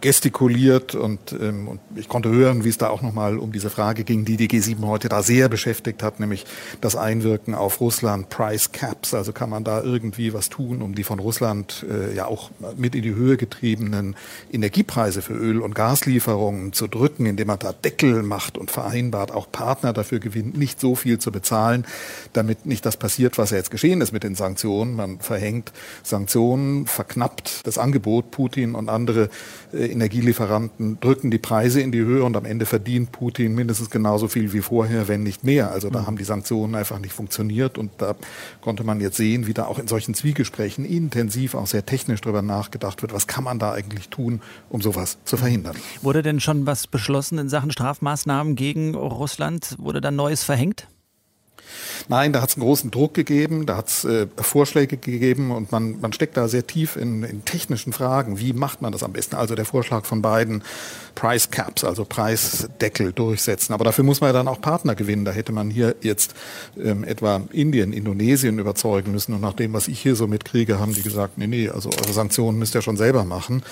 gestikuliert 0.00 0.94
und, 0.94 1.32
ähm, 1.32 1.68
und 1.68 1.80
ich 1.94 2.08
konnte 2.08 2.30
hören, 2.30 2.64
wie 2.64 2.68
es 2.68 2.78
da 2.78 2.88
auch 2.88 3.02
nochmal 3.02 3.38
um 3.38 3.52
diese 3.52 3.70
Frage 3.70 4.04
ging, 4.04 4.24
die 4.24 4.36
die 4.36 4.48
G7 4.48 4.86
heute 4.86 5.08
da 5.08 5.22
sehr 5.22 5.48
beschäftigt 5.48 6.02
hat, 6.02 6.20
nämlich 6.20 6.46
das 6.80 6.96
Einwirken 6.96 7.54
auf 7.54 7.80
Russland, 7.80 8.28
Price 8.28 8.72
Caps, 8.72 9.14
also 9.14 9.32
kann 9.32 9.50
man 9.50 9.64
da 9.64 9.82
irgendwie 9.82 10.32
was 10.32 10.48
tun, 10.48 10.82
um 10.82 10.94
die 10.94 11.04
von 11.04 11.18
Russland 11.18 11.84
äh, 11.90 12.14
ja 12.14 12.26
auch 12.26 12.50
mit 12.76 12.94
in 12.94 13.02
die 13.02 13.14
Höhe 13.14 13.36
getriebenen 13.36 14.16
Energiepreise 14.52 15.22
für 15.22 15.34
Öl- 15.34 15.60
und 15.60 15.74
Gaslieferungen 15.74 16.72
zu 16.72 16.86
drücken, 16.86 17.26
indem 17.26 17.48
man 17.48 17.58
da 17.58 17.72
Deckel 17.72 18.22
macht 18.22 18.56
und 18.56 18.70
vereinbart, 18.70 19.32
auch 19.32 19.50
Partner 19.50 19.92
dafür 19.92 20.18
gewinnt, 20.18 20.56
nicht 20.56 20.80
so 20.80 20.94
viel 20.94 21.18
zu 21.18 21.30
bezahlen, 21.30 21.84
damit 22.32 22.66
nicht 22.66 22.86
das 22.86 22.96
passiert, 22.96 23.38
was 23.38 23.50
ja 23.50 23.58
jetzt 23.58 23.70
geschehen 23.70 24.00
ist 24.00 24.12
mit 24.12 24.22
den 24.22 24.34
Sanktionen. 24.34 24.96
Man 24.96 25.20
verhängt 25.20 25.72
Sanktionen 26.02 26.86
verknappt 26.86 27.66
das 27.66 27.78
Angebot. 27.78 28.30
Putin 28.30 28.74
und 28.74 28.88
andere 28.88 29.28
Energielieferanten 29.74 30.98
drücken 31.00 31.30
die 31.30 31.38
Preise 31.38 31.80
in 31.80 31.92
die 31.92 32.00
Höhe 32.00 32.24
und 32.24 32.36
am 32.36 32.44
Ende 32.44 32.66
verdient 32.66 33.12
Putin 33.12 33.54
mindestens 33.54 33.90
genauso 33.90 34.28
viel 34.28 34.52
wie 34.52 34.60
vorher, 34.60 35.08
wenn 35.08 35.22
nicht 35.22 35.44
mehr. 35.44 35.70
Also 35.70 35.90
da 35.90 36.02
mhm. 36.02 36.06
haben 36.06 36.16
die 36.16 36.24
Sanktionen 36.24 36.74
einfach 36.74 36.98
nicht 36.98 37.12
funktioniert 37.12 37.78
und 37.78 37.90
da 37.98 38.14
konnte 38.60 38.84
man 38.84 39.00
jetzt 39.00 39.16
sehen, 39.16 39.34
sehen, 39.34 39.46
wie 39.46 39.54
da 39.54 39.66
auch 39.66 39.78
in 39.78 39.88
solchen 39.88 40.14
Zwiegesprächen 40.14 40.84
intensiv, 40.84 41.54
auch 41.54 41.66
sehr 41.66 41.86
technisch 41.86 42.20
darüber 42.20 42.42
nachgedacht 42.42 43.02
wird, 43.02 43.12
was 43.12 43.26
kann 43.26 43.44
man 43.44 43.58
da 43.58 43.72
eigentlich 43.72 44.08
tun, 44.08 44.40
um 44.68 44.80
sowas 44.80 45.18
zu 45.24 45.36
verhindern. 45.36 45.76
Wurde 46.02 46.22
denn 46.22 46.40
schon 46.40 46.66
was 46.66 46.86
beschlossen 46.86 47.38
in 47.38 47.48
Sachen 47.48 47.70
Strafmaßnahmen 47.70 48.54
gegen 48.54 48.94
Russland? 48.94 49.76
Wurde 49.78 50.00
da 50.00 50.10
Neues 50.10 50.44
verhängt? 50.44 50.88
Nein, 52.08 52.32
da 52.32 52.42
hat 52.42 52.50
es 52.50 52.56
einen 52.56 52.64
großen 52.64 52.90
Druck 52.90 53.14
gegeben, 53.14 53.66
da 53.66 53.76
hat 53.76 53.88
es 53.88 54.04
äh, 54.04 54.26
Vorschläge 54.36 54.96
gegeben 54.96 55.50
und 55.50 55.72
man, 55.72 56.00
man 56.00 56.12
steckt 56.12 56.36
da 56.36 56.48
sehr 56.48 56.66
tief 56.66 56.96
in, 56.96 57.22
in 57.22 57.44
technischen 57.44 57.92
Fragen. 57.92 58.38
Wie 58.38 58.52
macht 58.52 58.82
man 58.82 58.92
das 58.92 59.02
am 59.02 59.12
besten? 59.12 59.36
Also 59.36 59.54
der 59.54 59.64
Vorschlag 59.64 60.04
von 60.04 60.22
beiden 60.22 60.62
Price 61.14 61.50
Caps, 61.50 61.84
also 61.84 62.04
Preisdeckel 62.04 63.12
durchsetzen. 63.12 63.72
Aber 63.72 63.84
dafür 63.84 64.04
muss 64.04 64.20
man 64.20 64.28
ja 64.28 64.32
dann 64.32 64.48
auch 64.48 64.60
Partner 64.60 64.94
gewinnen. 64.94 65.24
Da 65.24 65.32
hätte 65.32 65.52
man 65.52 65.70
hier 65.70 65.94
jetzt 66.00 66.34
ähm, 66.82 67.04
etwa 67.04 67.42
Indien, 67.52 67.92
Indonesien 67.92 68.58
überzeugen 68.58 69.12
müssen. 69.12 69.34
Und 69.34 69.40
nach 69.40 69.52
dem, 69.52 69.72
was 69.72 69.88
ich 69.88 70.00
hier 70.00 70.16
so 70.16 70.26
mitkriege, 70.26 70.78
haben 70.78 70.94
die 70.94 71.02
gesagt, 71.02 71.38
nee, 71.38 71.46
nee, 71.46 71.68
also 71.68 71.90
eure 71.90 72.12
Sanktionen 72.12 72.58
müsst 72.58 72.74
ihr 72.74 72.82
schon 72.82 72.96
selber 72.96 73.24
machen. 73.24 73.62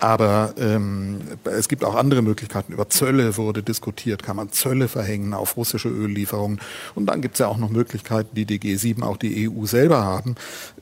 Aber 0.00 0.54
ähm, 0.58 1.20
es 1.44 1.68
gibt 1.68 1.84
auch 1.84 1.94
andere 1.94 2.22
Möglichkeiten. 2.22 2.72
Über 2.72 2.88
Zölle 2.88 3.36
wurde 3.36 3.62
diskutiert. 3.62 4.22
Kann 4.22 4.36
man 4.36 4.50
Zölle 4.52 4.88
verhängen 4.88 5.34
auf 5.34 5.56
russische 5.56 5.88
Öllieferungen? 5.88 6.60
Und 6.94 7.06
dann 7.06 7.20
gibt 7.20 7.37
es 7.38 7.40
ja 7.40 7.48
auch 7.48 7.56
noch 7.56 7.70
Möglichkeiten, 7.70 8.34
die 8.34 8.44
die 8.44 8.58
G7, 8.58 9.02
auch 9.02 9.16
die 9.16 9.48
EU 9.48 9.64
selber 9.64 10.04
haben. 10.04 10.34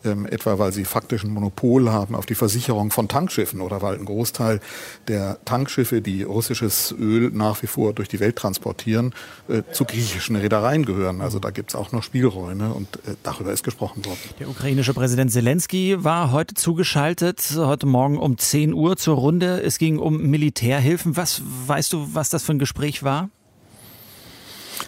Ähm, 0.05 0.27
etwa 0.27 0.59
weil 0.59 0.73
sie 0.73 0.85
faktisch 0.85 1.25
ein 1.25 1.31
Monopol 1.31 1.91
haben 1.91 2.15
auf 2.15 2.27
die 2.27 2.35
Versicherung 2.35 2.91
von 2.91 3.09
Tankschiffen 3.09 3.61
oder 3.61 3.83
weil 3.83 3.97
ein 3.97 4.05
Großteil 4.05 4.61
der 5.09 5.39
Tankschiffe, 5.45 6.01
die 6.01 6.23
russisches 6.23 6.95
Öl 6.99 7.31
nach 7.33 7.63
wie 7.63 7.67
vor 7.67 7.93
durch 7.93 8.09
die 8.09 8.21
Welt 8.21 8.37
transportieren, 8.37 9.15
äh, 9.49 9.63
zu 9.73 9.85
griechischen 9.85 10.37
Reedereien 10.37 10.85
gehören. 10.85 11.21
Also 11.21 11.39
da 11.39 11.51
gibt 11.51 11.71
es 11.71 11.77
auch 11.77 11.93
noch 11.93 12.03
Spielräume 12.03 12.73
und 12.73 12.97
äh, 12.97 13.15
darüber 13.23 13.53
ist 13.53 13.65
gesprochen 13.65 14.05
worden. 14.05 14.19
Der 14.39 14.49
ukrainische 14.49 14.95
Präsident 14.95 15.33
Zelensky 15.33 16.03
war 16.03 16.33
heute 16.33 16.55
zugeschaltet, 16.55 17.55
heute 17.57 17.87
Morgen 17.87 18.19
um 18.19 18.39
10 18.39 18.73
Uhr 18.75 18.97
zur 18.97 19.17
Runde. 19.17 19.63
Es 19.63 19.79
ging 19.79 19.99
um 19.99 20.23
Militärhilfen. 20.23 21.17
Was 21.17 21.43
weißt 21.67 21.93
du, 21.93 22.15
was 22.15 22.31
das 22.31 22.43
für 22.43 22.53
ein 22.53 22.59
Gespräch 22.59 23.03
war? 23.03 23.31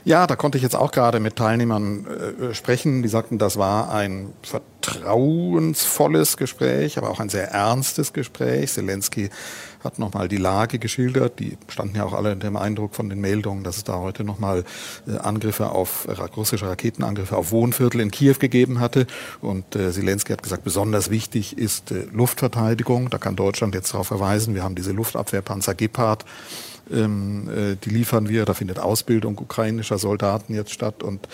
Ja, 0.04 0.26
da 0.26 0.36
konnte 0.36 0.58
ich 0.58 0.62
jetzt 0.62 0.76
auch 0.76 0.92
gerade 0.92 1.20
mit 1.20 1.36
Teilnehmern 1.36 2.06
äh, 2.06 2.54
sprechen. 2.54 3.02
Die 3.02 3.08
sagten, 3.08 3.38
das 3.38 3.56
war 3.56 3.92
ein 3.92 4.32
vertrauensvolles 4.42 6.36
Gespräch, 6.36 6.98
aber 6.98 7.10
auch 7.10 7.20
ein 7.20 7.28
sehr 7.28 7.50
ernstes 7.50 8.12
Gespräch. 8.12 8.72
Zelensky 8.72 9.30
hat 9.82 9.98
nochmal 9.98 10.28
die 10.28 10.36
Lage 10.36 10.78
geschildert. 10.78 11.38
Die 11.38 11.56
standen 11.68 11.96
ja 11.96 12.04
auch 12.04 12.12
alle 12.12 12.32
unter 12.32 12.48
dem 12.48 12.56
Eindruck 12.56 12.94
von 12.94 13.08
den 13.08 13.20
Meldungen, 13.20 13.64
dass 13.64 13.78
es 13.78 13.84
da 13.84 13.98
heute 13.98 14.24
nochmal 14.24 14.64
äh, 15.06 15.16
Angriffe 15.18 15.70
auf 15.70 16.06
russische 16.36 16.68
Raketenangriffe 16.68 17.36
auf 17.36 17.50
Wohnviertel 17.50 18.00
in 18.00 18.10
Kiew 18.10 18.36
gegeben 18.38 18.80
hatte. 18.80 19.06
Und 19.40 19.76
äh, 19.76 19.92
Zelensky 19.92 20.32
hat 20.32 20.42
gesagt, 20.42 20.64
besonders 20.64 21.10
wichtig 21.10 21.56
ist 21.58 21.90
äh, 21.90 22.06
Luftverteidigung. 22.12 23.10
Da 23.10 23.18
kann 23.18 23.36
Deutschland 23.36 23.74
jetzt 23.74 23.92
darauf 23.92 24.08
verweisen. 24.08 24.54
Wir 24.54 24.62
haben 24.62 24.74
diese 24.74 24.92
Luftabwehrpanzer 24.92 25.74
Gepard 25.74 26.24
ähm, 26.92 27.48
äh, 27.48 27.76
die 27.76 27.90
liefern 27.90 28.28
wir. 28.28 28.44
Da 28.44 28.54
findet 28.54 28.78
Ausbildung 28.78 29.38
ukrainischer 29.38 29.98
Soldaten 29.98 30.54
jetzt 30.54 30.72
statt. 30.72 31.02
Und, 31.02 31.28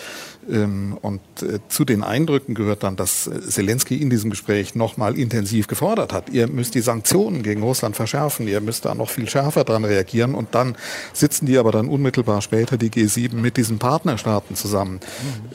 ähm, 0.49 0.97
und 1.01 1.21
zu 1.67 1.85
den 1.85 2.03
Eindrücken 2.03 2.55
gehört 2.55 2.83
dann, 2.83 2.95
dass 2.95 3.29
Zelensky 3.47 3.95
in 3.97 4.09
diesem 4.09 4.29
Gespräch 4.29 4.75
nochmal 4.75 5.17
intensiv 5.17 5.67
gefordert 5.67 6.13
hat. 6.13 6.29
Ihr 6.29 6.47
müsst 6.47 6.75
die 6.75 6.81
Sanktionen 6.81 7.43
gegen 7.43 7.63
Russland 7.63 7.95
verschärfen. 7.95 8.44
Ihr 8.47 8.61
müsst 8.61 8.85
da 8.85 8.95
noch 8.95 9.09
viel 9.09 9.29
schärfer 9.29 9.63
dran 9.63 9.85
reagieren. 9.85 10.35
Und 10.35 10.55
dann 10.55 10.75
sitzen 11.13 11.45
die 11.45 11.57
aber 11.57 11.71
dann 11.71 11.87
unmittelbar 11.87 12.41
später, 12.41 12.77
die 12.77 12.89
G7, 12.89 13.35
mit 13.35 13.57
diesen 13.57 13.79
Partnerstaaten 13.79 14.55
zusammen 14.55 14.99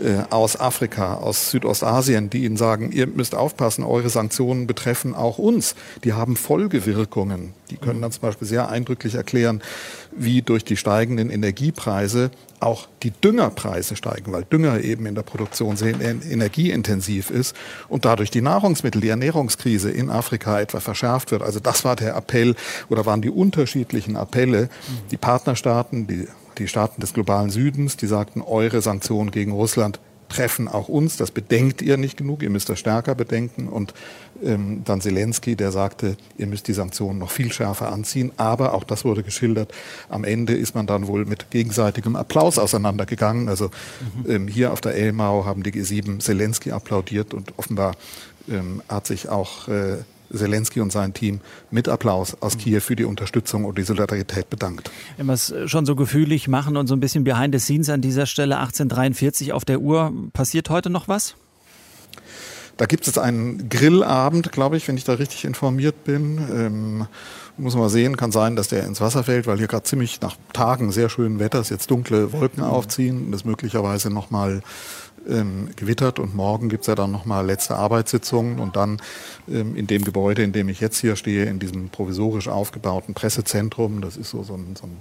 äh, 0.03 0.23
aus 0.31 0.59
Afrika, 0.59 1.15
aus 1.15 1.51
Südostasien, 1.51 2.31
die 2.31 2.45
ihnen 2.45 2.57
sagen, 2.57 2.93
ihr 2.93 3.07
müsst 3.07 3.35
aufpassen, 3.35 3.85
eure 3.85 4.11
Sanktionen 4.11 4.67
betreffen 4.67 5.15
auch 5.15 5.39
uns. 5.39 5.75
Die 6.05 6.13
haben 6.13 6.37
Folgewirkungen. 6.37 7.55
Die 7.71 7.77
können 7.77 8.03
dann 8.03 8.13
zum 8.13 8.23
Beispiel 8.23 8.47
sehr 8.47 8.69
eindrücklich 8.69 9.15
erklären, 9.15 9.63
wie 10.13 10.43
durch 10.43 10.65
die 10.65 10.77
steigenden 10.77 11.31
Energiepreise 11.31 12.31
auch 12.61 12.89
die 13.03 13.11
Düngerpreise 13.11 13.97
steigen, 13.97 14.33
weil 14.33 14.45
Dünger 14.45 14.81
eben 14.81 15.07
in 15.07 15.15
der 15.15 15.23
Produktion 15.23 15.77
sehr 15.77 15.95
energieintensiv 16.01 17.31
ist 17.31 17.57
und 17.89 18.05
dadurch 18.05 18.31
die 18.31 18.43
Nahrungsmittel, 18.43 19.01
die 19.01 19.09
Ernährungskrise 19.09 19.91
in 19.91 20.11
Afrika 20.11 20.61
etwa 20.61 20.81
verschärft 20.81 21.31
wird. 21.31 21.43
Also 21.43 21.61
das 21.61 21.85
war 21.85 21.97
der 21.97 22.15
Appell 22.17 22.55
oder 22.89 23.07
waren 23.07 23.23
die 23.23 23.31
unterschiedlichen 23.31 24.17
Appelle, 24.17 24.69
die 25.11 25.17
Partnerstaaten, 25.17 26.07
die, 26.07 26.29
die 26.59 26.69
Staaten 26.69 27.01
des 27.01 27.15
globalen 27.15 27.51
Südens, 27.51 27.97
die 27.97 28.07
sagten, 28.07 28.43
eure 28.43 28.83
Sanktionen 28.83 29.31
gegen 29.31 29.53
Russland 29.53 30.01
treffen 30.31 30.69
auch 30.69 30.89
uns. 30.89 31.17
Das 31.17 31.31
bedenkt 31.31 31.83
ihr 31.83 31.97
nicht 31.97 32.17
genug, 32.17 32.43
ihr 32.43 32.51
müsst 32.51 32.69
das 32.69 32.79
stärker 32.79 33.15
bedenken. 33.15 33.69
Und 33.69 33.93
ähm, 34.43 34.83
dann 34.85 35.01
Zelensky, 35.01 35.57
der 35.57 35.73
sagte, 35.73 36.17
ihr 36.39 36.47
müsst 36.47 36.69
die 36.69 36.73
Sanktionen 36.73 37.19
noch 37.19 37.31
viel 37.31 37.53
schärfer 37.53 37.93
anziehen. 37.93 38.33
Aber 38.39 38.73
auch 38.73 38.85
das 38.85 39.05
wurde 39.05 39.23
geschildert. 39.23 39.73
Am 40.09 40.25
Ende 40.25 40.55
ist 40.55 40.75
man 40.75 40.87
dann 40.87 41.07
wohl 41.07 41.27
mit 41.27 41.51
gegenseitigem 41.51 42.17
Applaus 42.17 42.59
auseinandergegangen. 42.59 43.49
Also 43.49 43.67
mhm. 44.25 44.31
ähm, 44.31 44.49
hier 44.49 44.73
auf 44.73 44.81
der 44.81 44.95
Elmau 44.95 45.45
haben 45.45 45.63
die 45.63 45.73
G7 45.73 46.21
Zelensky 46.21 46.73
applaudiert 46.73 47.35
und 47.35 47.59
offenbar 47.59 47.97
ähm, 48.49 48.83
hat 48.89 49.07
sich 49.07 49.29
auch 49.29 49.69
äh, 49.69 49.99
Zelensky 50.33 50.81
und 50.81 50.93
sein 50.93 51.15
Team 51.15 51.41
mit 51.71 51.89
Applaus 51.89 52.37
aus 52.41 52.59
Kiew 52.59 52.81
für 52.81 52.97
die 52.97 53.05
Unterstützung 53.05 53.65
und 53.65 53.79
die 53.79 53.83
Solidarität 53.83 54.51
bedankt. 54.51 54.91
Wenn 55.17 55.27
wir 55.27 55.35
es 55.35 55.53
schon 55.67 55.87
so 55.87 55.97
gefühlig 55.97 56.49
machen 56.49 56.77
und 56.77 56.87
so 56.87 56.95
ein 56.95 57.01
bisschen 57.01 57.25
behind 57.25 57.55
the 57.55 57.61
scenes 57.61 57.89
an 57.89 58.01
dieser 58.01 58.27
Stelle 58.27 58.59
1843 58.59 59.53
auf 59.53 59.65
der 59.65 59.81
Uhr, 59.81 60.13
passiert 60.33 60.71
heute 60.71 60.91
noch 60.91 61.09
was? 61.09 61.35
Da 62.77 62.87
gibt 62.87 63.07
es 63.07 63.19
einen 63.19 63.69
Grillabend, 63.69 64.53
glaube 64.53 64.79
ich, 64.79 64.89
wenn 64.89 64.97
ich 64.97 65.05
da 65.05 65.13
richtig 65.13 65.45
informiert 65.45 66.05
bin. 66.05 66.39
Ähm, 66.51 67.07
muss 67.61 67.75
man 67.75 67.85
mal 67.85 67.91
sehen, 67.91 68.17
kann 68.17 68.33
sein, 68.33 68.57
dass 68.57 68.69
der 68.69 68.85
ins 68.85 69.01
Wasser 69.01 69.25
fällt, 69.25 69.47
weil 69.47 69.59
hier 69.59 69.69
gerade 69.69 69.85
ziemlich 69.85 70.21
nach 70.21 70.37
Tagen 70.53 70.93
sehr 70.93 71.09
schönen 71.09 71.39
Wetters 71.39 71.69
jetzt 71.69 71.91
dunkle 71.91 72.33
Wolken 72.33 72.63
aufziehen 72.63 73.27
und 73.27 73.33
das 73.33 73.45
möglicherweise 73.45 74.11
nochmal 74.11 74.63
ähm, 75.29 75.69
gewittert. 75.77 76.19
Und 76.19 76.35
morgen 76.35 76.69
gibt 76.69 76.83
es 76.83 76.87
ja 76.87 76.95
dann 76.95 77.11
nochmal 77.11 77.47
letzte 77.47 77.77
Arbeitssitzungen. 77.77 78.59
Und 78.59 78.77
dann 78.77 79.01
ähm, 79.49 79.77
in 79.77 79.87
dem 79.87 80.05
Gebäude, 80.05 80.43
in 80.43 80.53
dem 80.53 80.69
ich 80.69 80.81
jetzt 80.81 80.99
hier 80.99 81.17
stehe, 81.17 81.45
in 81.47 81.59
diesem 81.59 81.91
provisorisch 81.91 82.49
aufgebauten 82.49 83.15
Pressezentrum, 83.15 84.01
das 84.01 84.17
ist 84.17 84.31
so, 84.31 84.43
so 84.43 84.55
ein, 84.55 84.75
so 84.77 84.87
ein 84.87 84.99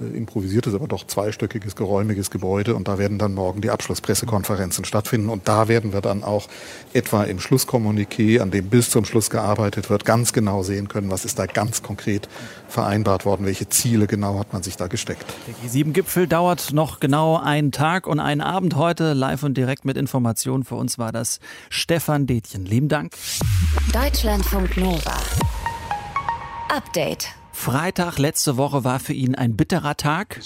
improvisiertes, 0.00 0.74
aber 0.74 0.88
doch 0.88 1.06
zweistöckiges, 1.06 1.76
geräumiges 1.76 2.30
Gebäude 2.30 2.74
und 2.74 2.88
da 2.88 2.98
werden 2.98 3.18
dann 3.18 3.34
morgen 3.34 3.60
die 3.60 3.70
Abschlusspressekonferenzen 3.70 4.84
stattfinden 4.84 5.28
und 5.28 5.46
da 5.46 5.68
werden 5.68 5.92
wir 5.92 6.00
dann 6.00 6.24
auch 6.24 6.48
etwa 6.92 7.24
im 7.24 7.38
Schlusskommuniqué, 7.38 8.40
an 8.40 8.50
dem 8.50 8.68
bis 8.68 8.90
zum 8.90 9.04
Schluss 9.04 9.30
gearbeitet 9.30 9.90
wird, 9.90 10.04
ganz 10.04 10.32
genau 10.32 10.62
sehen 10.62 10.88
können, 10.88 11.10
was 11.10 11.24
ist 11.24 11.38
da 11.38 11.46
ganz 11.46 11.82
konkret 11.82 12.28
vereinbart 12.68 13.24
worden, 13.24 13.46
welche 13.46 13.68
Ziele 13.68 14.06
genau 14.06 14.38
hat 14.38 14.52
man 14.52 14.62
sich 14.62 14.76
da 14.76 14.88
gesteckt. 14.88 15.24
Der 15.46 15.54
G7-Gipfel 15.70 16.26
dauert 16.26 16.72
noch 16.72 16.98
genau 16.98 17.36
einen 17.36 17.70
Tag 17.70 18.06
und 18.06 18.18
einen 18.18 18.40
Abend 18.40 18.76
heute, 18.76 19.12
live 19.12 19.44
und 19.44 19.54
direkt 19.56 19.84
mit 19.84 19.96
Informationen. 19.96 20.64
Für 20.64 20.74
uns 20.74 20.98
war 20.98 21.12
das 21.12 21.38
Stefan 21.70 22.26
Detjen. 22.26 22.66
Lieben 22.66 22.88
Dank. 22.88 23.12
Deutschlandfunk 23.92 24.76
Nova. 24.76 25.14
Update. 26.68 27.28
Freitag 27.54 28.18
letzte 28.18 28.58
Woche 28.58 28.84
war 28.84 28.98
für 28.98 29.14
ihn 29.14 29.36
ein 29.36 29.56
bitterer 29.56 29.96
Tag. 29.96 30.40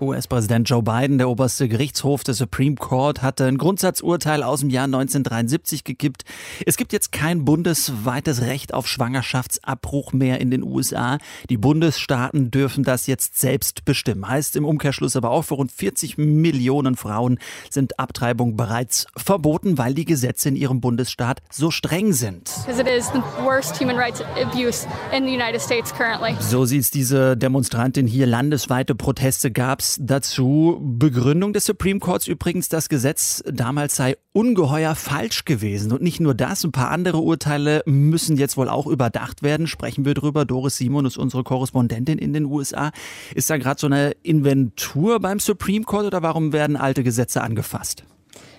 US-Präsident 0.00 0.68
Joe 0.68 0.82
Biden, 0.82 1.18
der 1.18 1.28
oberste 1.28 1.68
Gerichtshof 1.68 2.24
des 2.24 2.38
Supreme 2.38 2.74
Court, 2.74 3.22
hatte 3.22 3.44
ein 3.44 3.58
Grundsatzurteil 3.58 4.42
aus 4.42 4.60
dem 4.60 4.70
Jahr 4.70 4.86
1973 4.86 5.84
gekippt. 5.84 6.24
Es 6.64 6.76
gibt 6.76 6.92
jetzt 6.92 7.12
kein 7.12 7.44
bundesweites 7.44 8.40
Recht 8.40 8.74
auf 8.74 8.88
Schwangerschaftsabbruch 8.88 10.12
mehr 10.12 10.40
in 10.40 10.50
den 10.50 10.64
USA. 10.64 11.18
Die 11.48 11.58
Bundesstaaten 11.58 12.50
dürfen 12.50 12.82
das 12.82 13.06
jetzt 13.06 13.38
selbst 13.38 13.84
bestimmen. 13.84 14.26
Heißt 14.26 14.56
im 14.56 14.64
Umkehrschluss 14.64 15.14
aber 15.14 15.30
auch, 15.30 15.42
für 15.42 15.54
rund 15.54 15.70
40 15.70 16.18
Millionen 16.18 16.96
Frauen 16.96 17.38
sind 17.70 18.00
Abtreibungen 18.00 18.56
bereits 18.56 19.06
verboten, 19.16 19.78
weil 19.78 19.94
die 19.94 20.06
Gesetze 20.06 20.48
in 20.48 20.56
ihrem 20.56 20.80
Bundesstaat 20.80 21.42
so 21.50 21.70
streng 21.70 22.14
sind. 22.14 22.50
It 22.66 22.88
is 22.88 23.12
the 23.12 23.22
worst 23.44 23.78
human 23.78 23.96
rights 23.96 24.22
abuse 24.46 24.86
in 25.12 25.24
the 25.24 25.32
United 25.32 25.60
States 25.60 25.92
currently. 25.92 26.36
So 26.40 26.64
sieht's 26.64 26.90
diese 26.90 27.36
Demonstrantin 27.36 28.06
hier. 28.06 28.26
Landesweite 28.26 28.94
Proteste 28.94 29.50
gab's 29.50 29.98
dazu. 30.00 30.78
Begründung 30.80 31.52
des 31.52 31.64
Supreme 31.64 32.00
Courts 32.00 32.26
übrigens, 32.26 32.68
das 32.68 32.88
Gesetz 32.88 33.42
damals 33.46 33.96
sei 33.96 34.16
ungeheuer 34.32 34.94
falsch 34.94 35.44
gewesen. 35.44 35.92
Und 35.92 36.02
nicht 36.02 36.20
nur 36.20 36.34
das, 36.34 36.64
ein 36.64 36.72
paar 36.72 36.90
andere 36.90 37.18
Urteile 37.18 37.82
müssen 37.86 38.36
jetzt 38.36 38.56
wohl 38.56 38.68
auch 38.68 38.86
überdacht 38.86 39.42
werden. 39.42 39.66
Sprechen 39.66 40.04
wir 40.04 40.14
drüber. 40.14 40.44
Doris 40.44 40.76
Simon 40.76 41.06
ist 41.06 41.16
unsere 41.16 41.42
Korrespondentin 41.42 42.18
in 42.18 42.32
den 42.32 42.44
USA. 42.44 42.90
Ist 43.34 43.50
da 43.50 43.56
gerade 43.56 43.80
so 43.80 43.86
eine 43.86 44.12
Inventur 44.22 45.20
beim 45.20 45.40
Supreme 45.40 45.84
Court 45.84 46.06
oder 46.06 46.22
warum 46.22 46.52
werden 46.52 46.76
alte 46.76 47.02
Gesetze 47.02 47.42
angefasst? 47.42 48.04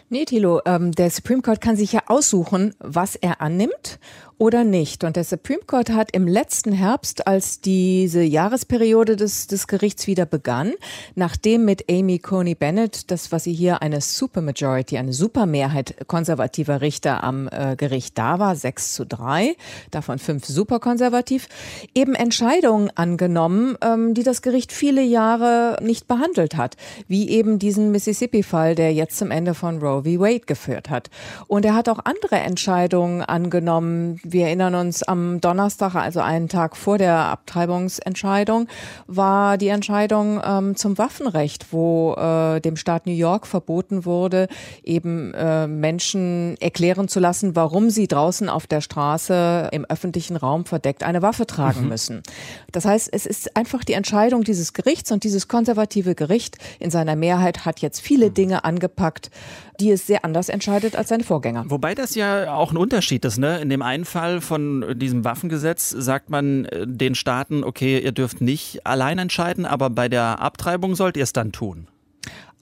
Nee, 0.10 0.24
Thilo, 0.24 0.62
ähm, 0.66 0.94
der 0.94 1.10
Supreme 1.10 1.42
Court 1.42 1.60
kann 1.60 1.76
sich 1.76 1.92
ja 1.92 2.04
aussuchen, 2.08 2.74
was 2.80 3.16
er 3.16 3.42
annimmt 3.42 4.00
oder 4.38 4.64
nicht. 4.64 5.04
Und 5.04 5.16
der 5.16 5.24
Supreme 5.24 5.62
Court 5.66 5.90
hat 5.90 6.12
im 6.12 6.28
letzten 6.28 6.72
Herbst, 6.72 7.28
als 7.28 7.60
diese 7.60 8.22
Jahresperiode 8.22 9.16
des, 9.16 9.48
des 9.48 9.68
Gerichts 9.68 10.08
wieder 10.08 10.26
begann, 10.26 10.74
nachdem 11.16 11.66
mit 11.66 11.90
Amy 11.90 12.20
Coney 12.20 12.56
Bennett, 12.56 13.10
das, 13.10 13.32
was 13.32 13.46
sie 13.46 13.54
hier 13.54 13.82
eine 13.82 14.02
Supermajority, 14.02 14.98
eine 14.98 15.14
Supermehrheit 15.14 16.08
konservativer 16.08 16.82
Richter 16.82 17.24
am 17.24 17.50
äh, 17.52 17.76
Gericht 17.76 18.18
da 18.18 18.38
war, 18.38 18.56
sechs 18.56 18.94
zu 18.94 19.06
drei, 19.06 19.56
davon 19.92 20.20
fünf 20.20 20.46
superkonservativ, 20.46 21.48
eben 21.96 22.14
Entscheidungen 22.14 22.92
angenommen, 22.96 23.76
ähm, 23.82 24.14
die 24.14 24.24
das 24.24 24.42
Gericht 24.42 24.72
viele 24.72 25.02
Jahre 25.02 25.78
nicht 25.82 26.08
behandelt 26.08 26.56
hat, 26.56 26.76
wie 27.08 27.30
eben 27.30 27.58
diesen 27.58 27.92
Mississippi-Fall, 27.92 28.76
der 28.76 28.94
jetzt 28.94 29.18
zum 29.18 29.32
Ende 29.32 29.56
von 29.56 29.80
Roe 29.80 30.04
v. 30.04 30.20
Wade 30.20 30.42
geführt 30.46 30.90
hat. 30.90 31.10
Und 31.48 31.66
er 31.66 31.74
hat 31.74 31.90
auch 31.90 32.00
andere 32.04 32.36
Entscheidungen 32.36 33.22
angenommen, 33.24 34.20
wir 34.32 34.46
erinnern 34.46 34.76
uns 34.76 35.04
am 35.04 35.42
Donnerstag, 35.42 35.96
also 35.96 36.20
einen 36.20 36.50
Tag 36.50 36.76
vor 36.76 36.98
der 36.98 37.16
Abtreibungsentscheidung, 37.16 38.68
war 39.08 39.58
die 39.58 39.70
Entscheidung 39.70 40.42
ähm, 40.44 40.76
zum 40.76 40.98
Waffenrecht, 40.98 41.68
wo 41.72 42.14
äh, 42.14 42.60
dem 42.60 42.76
Staat 42.76 43.06
New 43.06 43.14
York 43.14 43.48
verboten 43.48 44.06
wurde, 44.06 44.48
eben 44.84 45.34
äh, 45.34 45.68
Menschen 45.68 46.56
erklären 46.60 47.08
zu 47.08 47.20
lassen, 47.20 47.56
warum 47.56 47.90
sie 47.90 48.08
draußen 48.08 48.50
auf 48.50 48.68
der 48.68 48.82
Straße 48.82 49.70
im 49.72 49.86
öffentlichen 49.86 50.36
Raum 50.36 50.66
verdeckt 50.66 51.04
eine 51.04 51.22
Waffe 51.22 51.48
tragen 51.48 51.84
mhm. 51.84 51.90
müssen. 51.90 52.24
Das 52.72 52.86
heißt, 52.86 53.10
es 53.12 53.26
ist 53.26 53.56
einfach 53.56 53.84
die 53.84 53.94
Entscheidung 53.94 54.44
dieses 54.44 54.74
Gerichts 54.74 55.12
und 55.12 55.24
dieses 55.24 55.48
konservative 55.48 56.16
Gericht 56.16 56.58
in 56.80 56.92
seiner 56.92 57.16
Mehrheit 57.16 57.66
hat 57.66 57.80
jetzt 57.80 58.02
viele 58.02 58.30
mhm. 58.30 58.34
Dinge 58.34 58.64
angepackt, 58.64 59.32
die 59.80 59.92
es 59.92 60.08
sehr 60.08 60.26
anders 60.26 60.50
entscheidet 60.50 60.96
als 60.96 61.10
seine 61.10 61.24
Vorgänger. 61.24 61.66
Wobei 61.68 61.94
das 61.96 62.16
ja 62.16 62.54
auch 62.54 62.72
ein 62.72 62.78
Unterschied 62.78 63.24
ist. 63.26 63.38
Ne? 63.38 63.60
In 63.60 63.70
dem 63.70 63.82
einen 63.82 64.06
Fall 64.06 64.17
von 64.42 64.98
diesem 64.98 65.24
Waffengesetz 65.24 65.90
sagt 65.90 66.30
man 66.30 66.66
äh, 66.66 66.86
den 66.88 67.16
Staaten, 67.16 67.64
okay, 67.64 68.00
ihr 68.00 68.12
dürft 68.12 68.42
nicht 68.42 68.86
allein 68.86 69.18
entscheiden, 69.20 69.66
aber 69.66 69.90
bei 69.90 70.10
der 70.10 70.40
Abtreibung 70.40 70.96
sollt 70.96 71.18
ihr 71.18 71.24
es 71.24 71.34
dann 71.34 71.52
tun. 71.52 71.88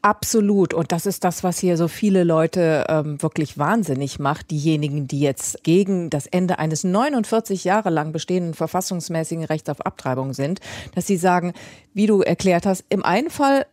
Absolut. 0.06 0.76
Und 0.76 0.92
das 0.92 1.08
ist 1.08 1.24
das, 1.24 1.44
was 1.44 1.58
hier 1.58 1.78
so 1.78 1.88
viele 1.88 2.24
Leute 2.24 2.86
ähm, 2.90 3.20
wirklich 3.24 3.58
wahnsinnig 3.58 4.20
macht. 4.20 4.52
Diejenigen, 4.52 5.08
die 5.08 5.20
jetzt 5.20 5.64
gegen 5.64 6.12
das 6.12 6.28
Ende 6.28 6.60
eines 6.60 6.84
49 6.84 7.64
Jahre 7.64 7.90
lang 7.90 8.12
bestehenden 8.12 8.54
verfassungsmäßigen 8.54 9.46
Rechts 9.46 9.68
auf 9.68 9.84
Abtreibung 9.84 10.34
sind, 10.34 10.60
dass 10.94 11.08
sie 11.08 11.18
sagen, 11.18 11.54
wie 11.96 12.06
du 12.06 12.22
erklärt 12.22 12.68
hast, 12.68 12.86
im 12.90 13.04
einen 13.04 13.32
Fall 13.32 13.66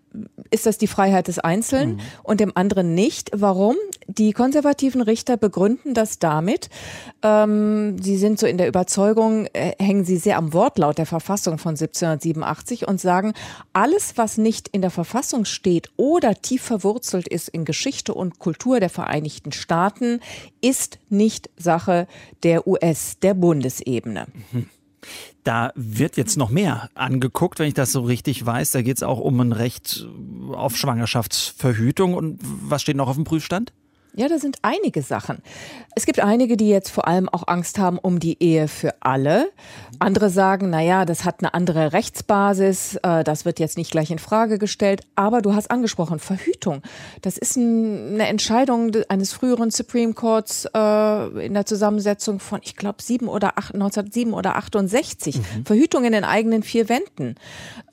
ist 0.50 0.66
das 0.66 0.78
die 0.78 0.86
Freiheit 0.86 1.28
des 1.28 1.38
Einzelnen 1.38 1.94
mhm. 1.94 2.00
und 2.22 2.40
im 2.40 2.52
anderen 2.54 2.94
nicht. 2.94 3.30
Warum? 3.34 3.76
Die 4.06 4.32
konservativen 4.32 5.00
Richter 5.00 5.36
begründen 5.36 5.94
das 5.94 6.18
damit, 6.18 6.68
ähm, 7.22 7.96
sie 8.02 8.16
sind 8.16 8.38
so 8.38 8.46
in 8.46 8.58
der 8.58 8.68
Überzeugung, 8.68 9.46
äh, 9.52 9.72
hängen 9.78 10.04
sie 10.04 10.16
sehr 10.16 10.36
am 10.36 10.52
Wortlaut 10.52 10.98
der 10.98 11.06
Verfassung 11.06 11.58
von 11.58 11.76
1787 11.76 12.86
und 12.86 13.00
sagen, 13.00 13.32
alles, 13.72 14.14
was 14.16 14.38
nicht 14.38 14.68
in 14.68 14.82
der 14.82 14.90
Verfassung 14.90 15.44
steht 15.44 15.90
oder 15.96 16.34
tief 16.34 16.62
verwurzelt 16.62 17.28
ist 17.28 17.48
in 17.48 17.64
Geschichte 17.64 18.12
und 18.12 18.38
Kultur 18.38 18.80
der 18.80 18.90
Vereinigten 18.90 19.52
Staaten, 19.52 20.20
ist 20.60 20.98
nicht 21.08 21.48
Sache 21.56 22.06
der 22.42 22.66
US, 22.66 23.18
der 23.22 23.34
Bundesebene. 23.34 24.26
Mhm. 24.52 24.68
Da 25.44 25.72
wird 25.74 26.16
jetzt 26.16 26.36
noch 26.36 26.50
mehr 26.50 26.88
angeguckt, 26.94 27.58
wenn 27.58 27.66
ich 27.66 27.74
das 27.74 27.90
so 27.90 28.02
richtig 28.02 28.44
weiß. 28.44 28.70
Da 28.70 28.82
geht 28.82 28.96
es 28.96 29.02
auch 29.02 29.18
um 29.18 29.40
ein 29.40 29.52
Recht 29.52 30.06
auf 30.52 30.76
Schwangerschaftsverhütung. 30.76 32.14
Und 32.14 32.38
was 32.42 32.82
steht 32.82 32.96
noch 32.96 33.08
auf 33.08 33.16
dem 33.16 33.24
Prüfstand? 33.24 33.72
Ja, 34.14 34.28
da 34.28 34.38
sind 34.38 34.58
einige 34.60 35.00
Sachen. 35.00 35.38
Es 35.94 36.04
gibt 36.04 36.20
einige, 36.20 36.58
die 36.58 36.68
jetzt 36.68 36.90
vor 36.90 37.08
allem 37.08 37.30
auch 37.30 37.48
Angst 37.48 37.78
haben 37.78 37.98
um 37.98 38.20
die 38.20 38.42
Ehe 38.42 38.68
für 38.68 38.94
alle. 39.00 39.50
Andere 39.98 40.28
sagen, 40.28 40.68
na 40.68 40.82
ja, 40.82 41.06
das 41.06 41.24
hat 41.24 41.40
eine 41.40 41.54
andere 41.54 41.94
Rechtsbasis, 41.94 42.96
äh, 42.96 43.24
das 43.24 43.46
wird 43.46 43.58
jetzt 43.58 43.78
nicht 43.78 43.90
gleich 43.90 44.10
in 44.10 44.18
Frage 44.18 44.58
gestellt. 44.58 45.02
Aber 45.14 45.40
du 45.40 45.54
hast 45.54 45.70
angesprochen, 45.70 46.18
Verhütung. 46.18 46.82
Das 47.22 47.38
ist 47.38 47.56
eine 47.56 48.26
Entscheidung 48.26 48.92
eines 49.08 49.32
früheren 49.32 49.70
Supreme 49.70 50.12
Courts 50.12 50.66
äh, 50.74 51.46
in 51.46 51.54
der 51.54 51.64
Zusammensetzung 51.64 52.38
von, 52.38 52.60
ich 52.62 52.76
glaube, 52.76 53.02
sieben 53.02 53.28
oder 53.28 53.56
acht, 53.56 53.74
1907 53.74 54.34
oder 54.34 54.56
68. 54.56 55.36
Mhm. 55.36 55.64
Verhütung 55.64 56.04
in 56.04 56.12
den 56.12 56.24
eigenen 56.24 56.62
vier 56.62 56.90
Wänden. 56.90 57.36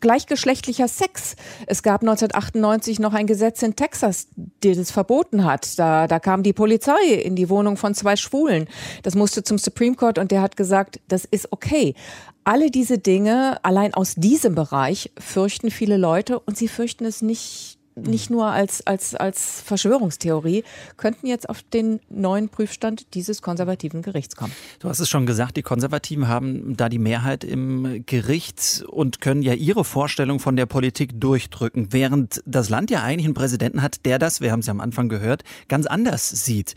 Gleichgeschlechtlicher 0.01 0.89
Sex. 0.89 1.37
Es 1.65 1.81
gab 1.81 2.01
1998 2.01 2.99
noch 2.99 3.13
ein 3.13 3.27
Gesetz 3.27 3.61
in 3.61 3.77
Texas, 3.77 4.27
der 4.35 4.75
das 4.75 4.91
verboten 4.91 5.45
hat. 5.45 5.79
Da 5.79 6.08
da 6.11 6.19
kam 6.19 6.43
die 6.43 6.53
Polizei 6.53 7.13
in 7.23 7.35
die 7.35 7.49
Wohnung 7.49 7.77
von 7.77 7.93
zwei 7.93 8.15
Schwulen. 8.15 8.67
Das 9.03 9.15
musste 9.15 9.43
zum 9.43 9.57
Supreme 9.57 9.95
Court 9.95 10.17
und 10.17 10.31
der 10.31 10.41
hat 10.41 10.57
gesagt, 10.57 10.99
das 11.07 11.25
ist 11.25 11.51
okay. 11.51 11.95
Alle 12.43 12.71
diese 12.71 12.97
Dinge, 12.97 13.63
allein 13.63 13.93
aus 13.93 14.15
diesem 14.15 14.55
Bereich, 14.55 15.11
fürchten 15.17 15.71
viele 15.71 15.97
Leute 15.97 16.39
und 16.39 16.57
sie 16.57 16.67
fürchten 16.67 17.05
es 17.05 17.21
nicht 17.21 17.78
nicht 17.95 18.29
nur 18.29 18.47
als, 18.47 18.85
als, 18.85 19.15
als 19.15 19.61
Verschwörungstheorie, 19.61 20.63
könnten 20.97 21.27
jetzt 21.27 21.49
auf 21.49 21.63
den 21.63 21.99
neuen 22.09 22.49
Prüfstand 22.49 23.13
dieses 23.13 23.41
konservativen 23.41 24.01
Gerichts 24.01 24.35
kommen. 24.35 24.53
Du 24.79 24.89
hast 24.89 24.99
es 24.99 25.09
schon 25.09 25.25
gesagt, 25.25 25.57
die 25.57 25.61
Konservativen 25.61 26.27
haben 26.27 26.75
da 26.77 26.89
die 26.89 26.99
Mehrheit 26.99 27.43
im 27.43 28.03
Gericht 28.05 28.83
und 28.87 29.21
können 29.21 29.41
ja 29.41 29.53
ihre 29.53 29.83
Vorstellung 29.83 30.39
von 30.39 30.55
der 30.55 30.65
Politik 30.65 31.19
durchdrücken, 31.19 31.91
während 31.91 32.41
das 32.45 32.69
Land 32.69 32.91
ja 32.91 33.03
eigentlich 33.03 33.25
einen 33.25 33.33
Präsidenten 33.33 33.81
hat, 33.81 34.05
der 34.05 34.19
das, 34.19 34.41
wir 34.41 34.51
haben 34.51 34.59
es 34.59 34.67
ja 34.67 34.71
am 34.71 34.81
Anfang 34.81 35.09
gehört, 35.09 35.43
ganz 35.67 35.85
anders 35.85 36.29
sieht. 36.29 36.75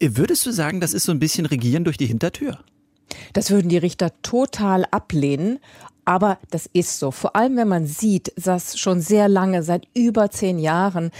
Würdest 0.00 0.44
du 0.44 0.50
sagen, 0.50 0.80
das 0.80 0.92
ist 0.92 1.04
so 1.04 1.12
ein 1.12 1.18
bisschen 1.18 1.46
Regieren 1.46 1.84
durch 1.84 1.96
die 1.96 2.06
Hintertür? 2.06 2.58
Das 3.32 3.50
würden 3.50 3.68
die 3.68 3.78
Richter 3.78 4.10
total 4.22 4.84
ablehnen. 4.90 5.58
Aber 6.04 6.38
das 6.50 6.68
ist 6.72 6.98
so. 6.98 7.10
Vor 7.10 7.34
allem, 7.34 7.56
wenn 7.56 7.68
man 7.68 7.86
sieht, 7.86 8.32
dass 8.36 8.78
schon 8.78 9.00
sehr 9.00 9.28
lange, 9.28 9.62
seit 9.62 9.88
über 9.94 10.30
zehn 10.30 10.58
Jahren, 10.58 11.10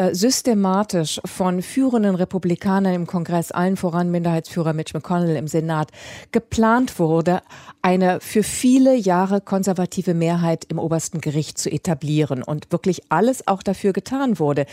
äh, 0.00 0.14
systematisch 0.14 1.20
von 1.26 1.60
führenden 1.60 2.14
Republikanern 2.14 2.94
im 2.94 3.06
Kongress, 3.06 3.52
allen 3.52 3.76
voran 3.76 4.10
Minderheitsführer 4.10 4.72
Mitch 4.72 4.92
McConnell 4.94 5.36
im 5.36 5.46
Senat, 5.46 5.90
geplant 6.32 6.98
wurde, 6.98 7.42
eine 7.82 8.20
für 8.20 8.42
viele 8.42 8.94
Jahre 8.94 9.42
konservative 9.42 10.14
Mehrheit 10.14 10.64
im 10.70 10.78
obersten 10.78 11.20
Gericht 11.20 11.58
zu 11.58 11.70
etablieren 11.70 12.42
und 12.42 12.72
wirklich 12.72 13.02
alles 13.10 13.46
auch 13.46 13.62
dafür 13.62 13.92
getan 13.92 14.38
wurde. 14.38 14.64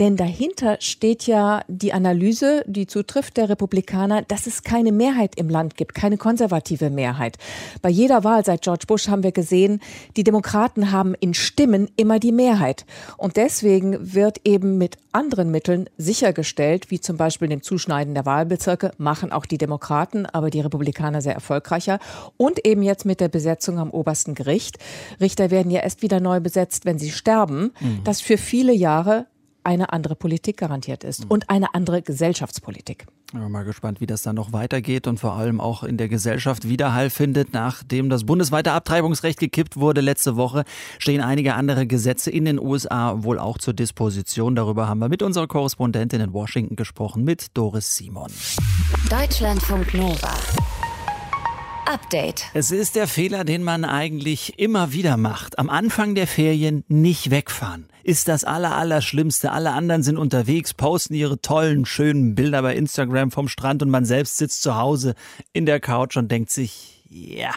Denn 0.00 0.16
dahinter 0.16 0.76
steht 0.80 1.26
ja 1.26 1.62
die 1.68 1.94
Analyse, 1.94 2.62
die 2.66 2.86
zutrifft 2.86 3.38
der 3.38 3.48
Republikaner, 3.48 4.20
dass 4.20 4.46
es 4.46 4.64
keine 4.64 4.92
Mehrheit 4.92 5.34
im 5.36 5.48
Land 5.48 5.78
gibt, 5.78 5.94
keine 5.94 6.18
konservative 6.18 6.90
Mehrheit. 6.90 7.38
Bei 7.80 7.88
jeder 7.88 8.22
Wahl 8.22 8.44
seit 8.44 8.60
George 8.60 8.84
Bush 8.86 9.08
haben 9.08 9.22
wir 9.22 9.32
gesehen, 9.32 9.80
die 10.18 10.24
Demokraten 10.24 10.92
haben 10.92 11.14
in 11.20 11.32
Stimmen 11.32 11.88
immer 11.96 12.18
die 12.18 12.32
Mehrheit. 12.32 12.84
Und 13.16 13.38
deswegen 13.38 14.14
wird 14.14 14.42
eben 14.44 14.73
mit 14.78 14.96
anderen 15.12 15.50
Mitteln 15.50 15.88
sichergestellt, 15.96 16.90
wie 16.90 17.00
zum 17.00 17.16
Beispiel 17.16 17.48
dem 17.48 17.62
Zuschneiden 17.62 18.14
der 18.14 18.26
Wahlbezirke, 18.26 18.92
machen 18.98 19.32
auch 19.32 19.46
die 19.46 19.58
Demokraten, 19.58 20.26
aber 20.26 20.50
die 20.50 20.60
Republikaner 20.60 21.20
sehr 21.22 21.34
erfolgreicher. 21.34 21.98
Und 22.36 22.66
eben 22.66 22.82
jetzt 22.82 23.04
mit 23.04 23.20
der 23.20 23.28
Besetzung 23.28 23.78
am 23.78 23.90
obersten 23.90 24.34
Gericht. 24.34 24.78
Richter 25.20 25.50
werden 25.50 25.70
ja 25.70 25.80
erst 25.80 26.02
wieder 26.02 26.20
neu 26.20 26.40
besetzt, 26.40 26.84
wenn 26.84 26.98
sie 26.98 27.10
sterben, 27.10 27.72
mhm. 27.80 28.00
das 28.04 28.20
für 28.20 28.38
viele 28.38 28.72
Jahre 28.72 29.26
eine 29.64 29.92
andere 29.92 30.16
Politik 30.16 30.56
garantiert 30.56 31.04
ist 31.04 31.24
mhm. 31.24 31.30
und 31.30 31.50
eine 31.50 31.74
andere 31.74 32.02
Gesellschaftspolitik. 32.02 33.06
Ich 33.26 33.40
bin 33.40 33.50
mal 33.50 33.64
gespannt, 33.64 34.00
wie 34.00 34.06
das 34.06 34.22
dann 34.22 34.36
noch 34.36 34.52
weitergeht 34.52 35.08
und 35.08 35.18
vor 35.18 35.32
allem 35.32 35.60
auch 35.60 35.82
in 35.82 35.96
der 35.96 36.08
Gesellschaft 36.08 36.68
Widerhall 36.68 37.10
findet. 37.10 37.52
Nachdem 37.52 38.08
das 38.08 38.24
bundesweite 38.24 38.70
Abtreibungsrecht 38.72 39.40
gekippt 39.40 39.76
wurde 39.76 40.00
letzte 40.00 40.36
Woche, 40.36 40.64
stehen 40.98 41.20
einige 41.20 41.54
andere 41.54 41.86
Gesetze 41.86 42.30
in 42.30 42.44
den 42.44 42.60
USA 42.60 43.24
wohl 43.24 43.40
auch 43.40 43.58
zur 43.58 43.74
Disposition. 43.74 44.54
Darüber 44.54 44.86
haben 44.86 45.00
wir 45.00 45.08
mit 45.08 45.22
unserer 45.22 45.48
Korrespondentin 45.48 46.20
in 46.20 46.32
Washington 46.32 46.76
gesprochen, 46.76 47.24
mit 47.24 47.48
Doris 47.54 47.96
Simon. 47.96 48.30
Deutschlandfunk 49.10 49.94
Nova. 49.94 50.34
Update. 51.86 52.46
Es 52.54 52.70
ist 52.70 52.96
der 52.96 53.06
Fehler, 53.06 53.44
den 53.44 53.62
man 53.62 53.84
eigentlich 53.84 54.58
immer 54.58 54.92
wieder 54.92 55.16
macht. 55.16 55.58
Am 55.58 55.68
Anfang 55.68 56.14
der 56.14 56.26
Ferien 56.26 56.84
nicht 56.88 57.30
wegfahren. 57.30 57.88
Ist 58.02 58.28
das 58.28 58.44
Allerallerschlimmste. 58.44 59.52
Alle 59.52 59.72
anderen 59.72 60.02
sind 60.02 60.16
unterwegs, 60.16 60.74
posten 60.74 61.14
ihre 61.14 61.40
tollen, 61.40 61.84
schönen 61.84 62.34
Bilder 62.34 62.62
bei 62.62 62.74
Instagram 62.74 63.30
vom 63.30 63.48
Strand 63.48 63.82
und 63.82 63.90
man 63.90 64.04
selbst 64.04 64.38
sitzt 64.38 64.62
zu 64.62 64.76
Hause 64.76 65.14
in 65.52 65.66
der 65.66 65.80
Couch 65.80 66.16
und 66.16 66.30
denkt 66.30 66.50
sich, 66.50 67.02
ja, 67.08 67.52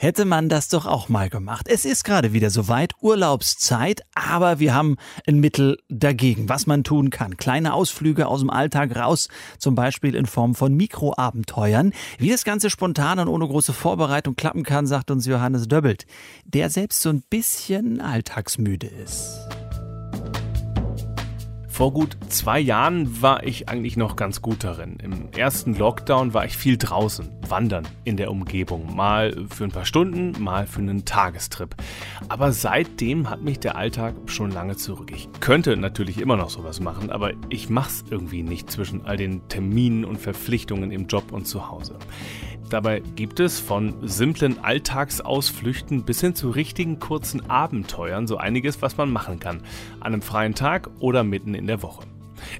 hätte 0.00 0.24
man 0.24 0.48
das 0.48 0.68
doch 0.68 0.86
auch 0.86 1.10
mal 1.10 1.28
gemacht. 1.28 1.66
Es 1.68 1.84
ist 1.84 2.04
gerade 2.04 2.32
wieder 2.32 2.48
soweit, 2.48 2.94
Urlaubszeit, 3.02 4.00
aber 4.14 4.58
wir 4.58 4.74
haben 4.74 4.96
ein 5.26 5.40
Mittel 5.40 5.76
dagegen, 5.90 6.48
was 6.48 6.66
man 6.66 6.84
tun 6.84 7.10
kann. 7.10 7.36
Kleine 7.36 7.74
Ausflüge 7.74 8.26
aus 8.26 8.40
dem 8.40 8.48
Alltag 8.48 8.96
raus, 8.96 9.28
zum 9.58 9.74
Beispiel 9.74 10.14
in 10.14 10.24
Form 10.24 10.54
von 10.54 10.74
Mikroabenteuern. 10.74 11.92
Wie 12.16 12.30
das 12.30 12.44
Ganze 12.44 12.70
spontan 12.70 13.18
und 13.18 13.28
ohne 13.28 13.46
große 13.46 13.74
Vorbereitung 13.74 14.36
klappen 14.36 14.62
kann, 14.62 14.86
sagt 14.86 15.10
uns 15.10 15.26
Johannes 15.26 15.68
Döbbelt, 15.68 16.06
der 16.44 16.70
selbst 16.70 17.02
so 17.02 17.10
ein 17.10 17.22
bisschen 17.28 18.00
alltagsmüde 18.00 18.86
ist. 18.86 19.48
Vor 21.80 21.94
gut 21.94 22.18
zwei 22.28 22.60
Jahren 22.60 23.22
war 23.22 23.42
ich 23.42 23.70
eigentlich 23.70 23.96
noch 23.96 24.14
ganz 24.14 24.42
gut 24.42 24.64
darin. 24.64 24.98
Im 25.02 25.32
ersten 25.34 25.74
Lockdown 25.74 26.34
war 26.34 26.44
ich 26.44 26.54
viel 26.54 26.76
draußen, 26.76 27.30
wandern 27.48 27.88
in 28.04 28.18
der 28.18 28.30
Umgebung. 28.30 28.94
Mal 28.94 29.46
für 29.48 29.64
ein 29.64 29.70
paar 29.70 29.86
Stunden, 29.86 30.34
mal 30.42 30.66
für 30.66 30.80
einen 30.80 31.06
Tagestrip. 31.06 31.74
Aber 32.28 32.52
seitdem 32.52 33.30
hat 33.30 33.40
mich 33.40 33.60
der 33.60 33.76
Alltag 33.76 34.14
schon 34.26 34.50
lange 34.50 34.76
zurück. 34.76 35.10
Ich 35.10 35.30
könnte 35.40 35.74
natürlich 35.78 36.20
immer 36.20 36.36
noch 36.36 36.50
sowas 36.50 36.80
machen, 36.80 37.08
aber 37.08 37.32
ich 37.48 37.70
mach's 37.70 38.04
irgendwie 38.10 38.42
nicht 38.42 38.70
zwischen 38.70 39.06
all 39.06 39.16
den 39.16 39.48
Terminen 39.48 40.04
und 40.04 40.18
Verpflichtungen 40.18 40.90
im 40.90 41.06
Job 41.06 41.32
und 41.32 41.46
zu 41.46 41.70
Hause. 41.70 41.96
Dabei 42.68 43.00
gibt 43.16 43.40
es 43.40 43.58
von 43.58 43.96
simplen 44.06 44.62
Alltagsausflüchten 44.62 46.04
bis 46.04 46.20
hin 46.20 46.34
zu 46.34 46.50
richtigen 46.50 47.00
kurzen 47.00 47.50
Abenteuern 47.50 48.26
so 48.26 48.36
einiges, 48.36 48.82
was 48.82 48.96
man 48.96 49.10
machen 49.10 49.40
kann. 49.40 49.62
An 50.00 50.12
einem 50.12 50.22
freien 50.22 50.54
Tag 50.54 50.90
oder 51.00 51.24
mitten 51.24 51.54
in 51.54 51.66
der 51.66 51.82
Woche. 51.82 52.04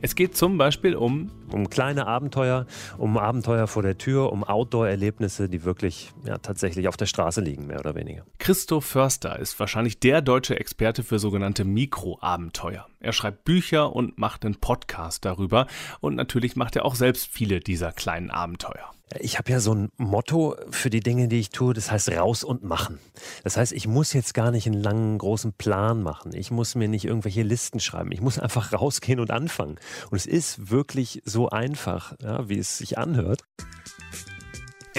Es 0.03 0.15
geht 0.15 0.37
zum 0.37 0.59
Beispiel 0.59 0.95
um 0.95 1.31
um 1.53 1.69
kleine 1.69 2.07
Abenteuer, 2.07 2.67
um 2.97 3.19
Abenteuer 3.19 3.67
vor 3.67 3.83
der 3.83 3.99
Tür, 3.99 4.33
um 4.33 4.45
Outdoor-Erlebnisse, 4.45 5.49
die 5.49 5.65
wirklich 5.65 6.13
ja, 6.25 6.39
tatsächlich 6.39 6.87
auf 6.87 6.97
der 6.97 7.07
Straße 7.07 7.41
liegen, 7.41 7.67
mehr 7.67 7.81
oder 7.81 7.95
weniger. 7.97 8.25
Christoph 8.39 8.85
Förster 8.85 9.39
ist 9.39 9.59
wahrscheinlich 9.59 9.99
der 9.99 10.23
deutsche 10.23 10.59
Experte 10.59 11.03
für 11.03 11.19
sogenannte 11.19 11.65
Mikroabenteuer. 11.65 12.87
Er 13.01 13.13
schreibt 13.13 13.45
Bücher 13.45 13.95
und 13.95 14.19
macht 14.19 14.45
einen 14.45 14.57
Podcast 14.57 15.25
darüber 15.25 15.67
und 16.01 16.15
natürlich 16.15 16.57
macht 16.57 16.77
er 16.77 16.85
auch 16.85 16.95
selbst 16.95 17.29
viele 17.31 17.61
dieser 17.61 17.93
kleinen 17.93 18.31
Abenteuer. 18.31 18.93
Ich 19.19 19.39
habe 19.39 19.51
ja 19.51 19.59
so 19.59 19.75
ein 19.75 19.91
Motto 19.97 20.57
für 20.71 20.89
die 20.89 21.01
Dinge, 21.01 21.27
die 21.27 21.41
ich 21.41 21.51
tue, 21.51 21.75
das 21.75 21.91
heißt 21.91 22.11
raus 22.13 22.45
und 22.45 22.63
machen. 22.63 22.99
Das 23.43 23.57
heißt, 23.57 23.73
ich 23.73 23.89
muss 23.89 24.13
jetzt 24.13 24.35
gar 24.35 24.53
nicht 24.53 24.67
einen 24.67 24.81
langen, 24.81 25.19
großen 25.19 25.53
Plan 25.53 26.03
machen. 26.03 26.33
Ich 26.35 26.51
muss 26.51 26.77
mir 26.77 26.89
nicht 26.89 27.05
irgendwelche 27.05 27.43
Listen 27.43 27.81
schreiben. 27.81 28.13
Ich 28.13 28.21
muss 28.21 28.39
einfach 28.39 28.73
rausgehen 28.81 29.19
und 29.19 29.31
anfangen. 29.31 29.77
Und 30.11 30.17
es 30.17 30.27
ist 30.27 30.71
wirklich 30.71 31.23
so 31.25 31.49
einfach, 31.49 32.15
ja, 32.23 32.49
wie 32.49 32.59
es 32.59 32.79
sich 32.79 32.99
anhört. 32.99 33.43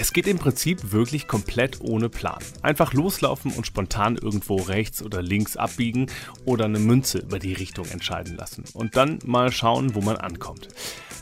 Es 0.02 0.12
geht 0.12 0.26
im 0.26 0.40
Prinzip 0.40 0.90
wirklich 0.90 1.28
komplett 1.28 1.80
ohne 1.80 2.08
Plan. 2.08 2.42
Einfach 2.60 2.92
loslaufen 2.92 3.52
und 3.52 3.68
spontan 3.68 4.16
irgendwo 4.16 4.56
rechts 4.56 5.00
oder 5.00 5.22
links 5.22 5.56
abbiegen 5.56 6.08
oder 6.44 6.64
eine 6.64 6.80
Münze 6.80 7.18
über 7.18 7.38
die 7.38 7.52
Richtung 7.52 7.86
entscheiden 7.86 8.36
lassen. 8.36 8.64
Und 8.74 8.96
dann 8.96 9.20
mal 9.24 9.52
schauen, 9.52 9.94
wo 9.94 10.00
man 10.00 10.16
ankommt. 10.16 10.66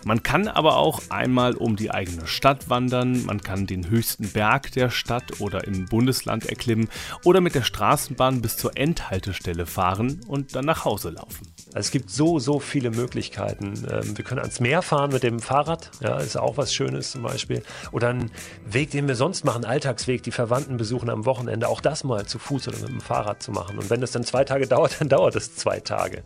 Man 0.07 0.23
kann 0.23 0.49
aber 0.49 0.79
auch 0.79 1.03
einmal 1.11 1.57
um 1.57 1.77
die 1.77 1.91
eigene 1.91 2.27
Stadt 2.27 2.71
wandern, 2.71 3.27
man 3.27 3.43
kann 3.43 3.67
den 3.67 3.91
höchsten 3.91 4.31
Berg 4.31 4.73
der 4.73 4.89
Stadt 4.89 5.43
oder 5.43 5.65
im 5.65 5.85
Bundesland 5.85 6.47
erklimmen 6.47 6.89
oder 7.23 7.43
mit 7.43 7.55
der 7.55 7.65
Straßenbahn 7.65 8.41
bis 8.41 8.57
zur 8.57 8.79
Endhaltestelle 8.79 9.67
fahren 9.67 10.23
und 10.27 10.55
dann 10.57 10.65
nach 10.65 10.87
Hause 10.87 11.11
laufen. 11.11 11.53
Also 11.75 11.87
es 11.87 11.91
gibt 11.91 12.11
so, 12.11 12.39
so 12.39 12.59
viele 12.59 12.91
Möglichkeiten. 12.91 13.87
Ähm, 13.91 14.17
wir 14.17 14.25
können 14.25 14.41
ans 14.41 14.61
Meer 14.61 14.83
fahren 14.83 15.13
mit 15.13 15.23
dem 15.23 15.41
Fahrrad, 15.41 15.91
ja, 16.01 16.19
ist 16.19 16.37
auch 16.37 16.57
was 16.57 16.75
Schönes 16.75 17.13
zum 17.13 17.23
Beispiel. 17.23 17.63
Oder 17.93 18.09
ein 18.09 18.31
Weg, 18.67 18.91
den 18.91 19.07
wir 19.07 19.15
sonst 19.15 19.45
machen, 19.45 19.65
Alltagsweg, 19.65 20.23
die 20.23 20.33
Verwandten 20.33 20.77
besuchen 20.77 21.11
am 21.11 21.27
Wochenende, 21.27 21.69
auch 21.69 21.81
das 21.81 22.05
mal 22.05 22.27
zu 22.27 22.39
Fuß 22.39 22.69
oder 22.69 22.79
mit 22.79 22.89
dem 22.89 23.01
Fahrrad 23.01 23.43
zu 23.43 23.53
machen. 23.53 23.79
Und 23.79 23.91
wenn 23.91 24.01
das 24.01 24.11
dann 24.11 24.25
zwei 24.25 24.45
Tage 24.45 24.67
dauert, 24.69 25.01
dann 25.01 25.09
dauert 25.09 25.37
es 25.37 25.55
zwei 25.55 25.81
Tage. 25.81 26.23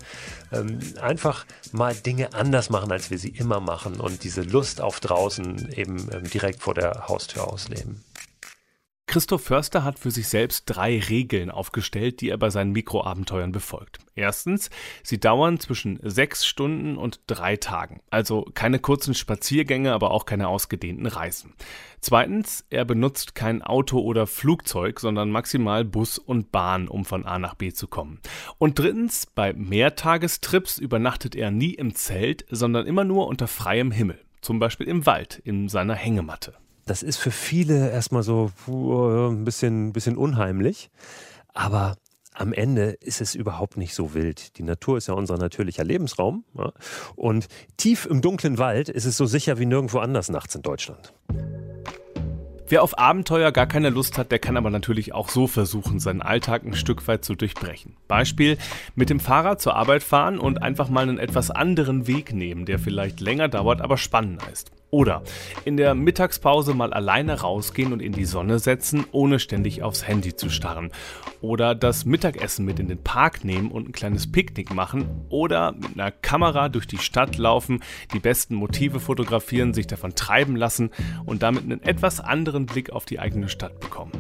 Ähm, 0.53 0.79
einfach 1.01 1.45
mal 1.73 1.95
Dinge 1.95 2.33
anders 2.33 2.71
machen, 2.71 2.91
als 2.91 3.11
wir 3.11 3.19
sie 3.19 3.31
immer 3.31 3.61
machen 3.61 4.01
und 4.01 4.25
diese 4.25 4.43
Lust 4.43 4.81
auf 4.81 5.01
draußen 5.01 5.73
eben 5.73 6.09
ähm, 6.13 6.25
direkt 6.31 6.63
vor 6.63 6.75
der 6.75 7.09
Haustür 7.09 7.47
ausleben. 7.47 8.03
Christoph 9.07 9.45
Förster 9.45 9.85
hat 9.85 9.99
für 9.99 10.11
sich 10.11 10.29
selbst 10.29 10.65
drei 10.67 10.99
Regeln 10.99 11.51
aufgestellt, 11.51 12.21
die 12.21 12.31
er 12.31 12.39
bei 12.39 12.51
seinen 12.51 12.73
Mikroabenteuern 12.73 13.53
befolgt. 13.53 13.99
Erstens, 14.17 14.71
sie 15.03 15.21
dauern 15.21 15.61
zwischen 15.61 16.01
sechs 16.03 16.47
Stunden 16.47 16.97
und 16.97 17.21
drei 17.27 17.57
Tagen. 17.57 18.01
Also 18.11 18.49
keine 18.55 18.79
kurzen 18.79 19.15
Spaziergänge, 19.15 19.93
aber 19.93 20.11
auch 20.11 20.25
keine 20.25 20.49
ausgedehnten 20.49 21.07
Reisen. 21.07 21.55
Zweitens, 22.01 22.65
er 22.71 22.85
benutzt 22.85 23.35
kein 23.35 23.63
Auto 23.63 24.01
oder 24.01 24.27
Flugzeug, 24.27 24.99
sondern 24.99 25.31
maximal 25.31 25.85
Bus 25.85 26.19
und 26.19 26.51
Bahn, 26.51 26.89
um 26.89 27.05
von 27.05 27.25
A 27.25 27.39
nach 27.39 27.55
B 27.55 27.73
zu 27.73 27.87
kommen. 27.87 28.21
Und 28.59 28.79
drittens, 28.79 29.27
bei 29.27 29.53
Mehrtagestrips 29.53 30.79
übernachtet 30.79 31.37
er 31.37 31.51
nie 31.51 31.75
im 31.75 31.95
Zelt, 31.95 32.47
sondern 32.51 32.87
immer 32.87 33.05
nur 33.05 33.27
unter 33.29 33.49
freiem 33.49 33.91
Himmel. 33.91 34.19
Zum 34.41 34.59
Beispiel 34.59 34.89
im 34.89 35.07
Wald, 35.07 35.41
in 35.45 35.69
seiner 35.69 35.95
Hängematte. 35.95 36.55
Das 36.87 37.03
ist 37.03 37.17
für 37.17 37.31
viele 37.31 37.91
erstmal 37.91 38.23
so 38.23 38.51
ein 38.67 39.45
bisschen, 39.45 39.93
bisschen 39.93 40.17
unheimlich. 40.17 40.91
Aber 41.55 41.97
am 42.35 42.53
Ende 42.53 42.91
ist 43.01 43.21
es 43.21 43.35
überhaupt 43.35 43.77
nicht 43.77 43.95
so 43.95 44.13
wild. 44.13 44.59
Die 44.59 44.65
Natur 44.65 44.99
ist 44.99 45.07
ja 45.07 45.15
unser 45.15 45.39
natürlicher 45.39 45.85
Lebensraum. 45.85 46.45
Ja? 46.59 46.73
Und 47.15 47.49
tief 47.77 48.07
im 48.07 48.21
dunklen 48.21 48.59
Wald 48.59 48.89
ist 48.89 49.05
es 49.05 49.17
so 49.17 49.25
sicher 49.25 49.59
wie 49.59 49.67
nirgendwo 49.67 49.99
anders 49.99 50.29
nachts 50.29 50.55
in 50.55 50.63
Deutschland. 50.63 51.15
Wer 52.67 52.83
auf 52.83 52.99
Abenteuer 52.99 53.53
gar 53.53 53.67
keine 53.67 53.91
Lust 53.91 54.17
hat, 54.17 54.33
der 54.33 54.39
kann 54.39 54.57
aber 54.57 54.71
natürlich 54.71 55.15
auch 55.15 55.29
so 55.29 55.47
versuchen, 55.47 56.01
seinen 56.01 56.23
Alltag 56.23 56.65
ein 56.65 56.75
Stück 56.75 57.07
weit 57.07 57.25
zu 57.25 57.35
durchbrechen. 57.35 57.97
Beispiel 58.09 58.57
mit 58.95 59.11
dem 59.11 59.21
Fahrrad 59.21 59.61
zur 59.61 59.77
Arbeit 59.77 60.03
fahren 60.03 60.39
und 60.39 60.63
einfach 60.63 60.89
mal 60.89 61.03
einen 61.03 61.19
etwas 61.19 61.51
anderen 61.51 62.07
Weg 62.07 62.33
nehmen, 62.33 62.65
der 62.65 62.79
vielleicht 62.79 63.21
länger 63.21 63.49
dauert, 63.49 63.83
aber 63.83 63.99
spannender 63.99 64.51
ist. 64.51 64.73
Oder 64.95 65.25
in 65.65 65.77
der 65.77 65.97
Mittagspause 65.97 66.73
mal 66.73 66.93
alleine 66.93 67.41
rausgehen 67.41 67.93
und 67.93 68.01
in 68.01 68.13
die 68.13 68.27
Sonne 68.27 68.61
setzen, 68.61 69.05
ohne 69.11 69.41
ständig 69.41 69.83
aufs 69.83 70.07
Handy 70.07 70.37
zu 70.37 70.51
starren. 70.51 70.93
Oder 71.41 71.75
das 71.75 72.05
Mittagessen 72.05 72.65
mit 72.65 72.79
in 72.79 72.87
den 72.87 73.03
Park 73.03 73.45
nehmen 73.45 73.73
und 73.73 73.89
ein 73.89 73.93
kleines 73.93 74.31
Picknick 74.31 74.73
machen. 74.73 75.27
Oder 75.31 75.73
mit 75.73 75.95
einer 75.95 76.13
Kamera 76.13 76.69
durch 76.69 76.87
die 76.87 76.99
Stadt 76.99 77.39
laufen, 77.39 77.83
die 78.13 78.21
besten 78.21 78.55
Motive 78.55 79.01
fotografieren, 79.01 79.75
sich 79.75 79.89
davon 79.89 80.15
treiben 80.15 80.55
lassen 80.55 80.91
und 81.27 81.43
damit 81.43 81.65
einen 81.65 81.83
etwas 81.83 82.21
anderen 82.21 82.67
Blick 82.67 82.91
auf 82.91 83.05
die 83.05 83.19
eigene 83.19 83.49
Stadt 83.49 83.81
bekommen. 83.81 84.13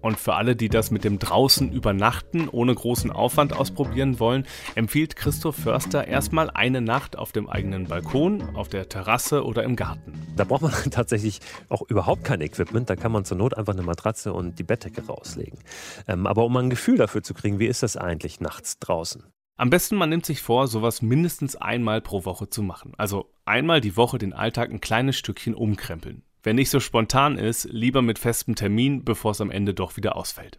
Und 0.00 0.18
für 0.18 0.34
alle, 0.34 0.56
die 0.56 0.68
das 0.68 0.90
mit 0.90 1.04
dem 1.04 1.18
draußen 1.18 1.72
übernachten 1.72 2.48
ohne 2.48 2.74
großen 2.74 3.10
Aufwand 3.10 3.54
ausprobieren 3.54 4.20
wollen, 4.20 4.46
empfiehlt 4.74 5.16
Christoph 5.16 5.56
Förster 5.56 6.06
erstmal 6.06 6.50
eine 6.50 6.80
Nacht 6.80 7.16
auf 7.16 7.32
dem 7.32 7.48
eigenen 7.48 7.86
Balkon, 7.86 8.54
auf 8.54 8.68
der 8.68 8.88
Terrasse 8.88 9.44
oder 9.44 9.64
im 9.64 9.76
Garten. 9.76 10.12
Da 10.36 10.44
braucht 10.44 10.62
man 10.62 10.72
tatsächlich 10.90 11.40
auch 11.68 11.82
überhaupt 11.88 12.24
kein 12.24 12.40
Equipment. 12.40 12.88
Da 12.88 12.96
kann 12.96 13.12
man 13.12 13.24
zur 13.24 13.36
Not 13.36 13.56
einfach 13.56 13.72
eine 13.72 13.82
Matratze 13.82 14.32
und 14.32 14.58
die 14.58 14.64
Bettdecke 14.64 15.06
rauslegen. 15.06 15.58
Ähm, 16.06 16.26
aber 16.26 16.44
um 16.44 16.56
ein 16.56 16.70
Gefühl 16.70 16.96
dafür 16.96 17.22
zu 17.22 17.34
kriegen, 17.34 17.58
wie 17.58 17.66
ist 17.66 17.82
das 17.82 17.96
eigentlich 17.96 18.40
nachts 18.40 18.78
draußen? 18.78 19.24
Am 19.56 19.70
besten 19.70 19.96
man 19.96 20.08
nimmt 20.08 20.24
sich 20.24 20.40
vor, 20.40 20.68
sowas 20.68 21.02
mindestens 21.02 21.56
einmal 21.56 22.00
pro 22.00 22.24
Woche 22.24 22.48
zu 22.48 22.62
machen. 22.62 22.92
Also 22.96 23.32
einmal 23.44 23.80
die 23.80 23.96
Woche 23.96 24.16
den 24.18 24.32
Alltag 24.32 24.70
ein 24.70 24.80
kleines 24.80 25.18
Stückchen 25.18 25.54
umkrempeln. 25.54 26.22
Wenn 26.48 26.56
nicht 26.56 26.70
so 26.70 26.80
spontan 26.80 27.36
ist, 27.36 27.68
lieber 27.70 28.00
mit 28.00 28.18
festem 28.18 28.54
Termin, 28.54 29.04
bevor 29.04 29.32
es 29.32 29.42
am 29.42 29.50
Ende 29.50 29.74
doch 29.74 29.98
wieder 29.98 30.16
ausfällt. 30.16 30.58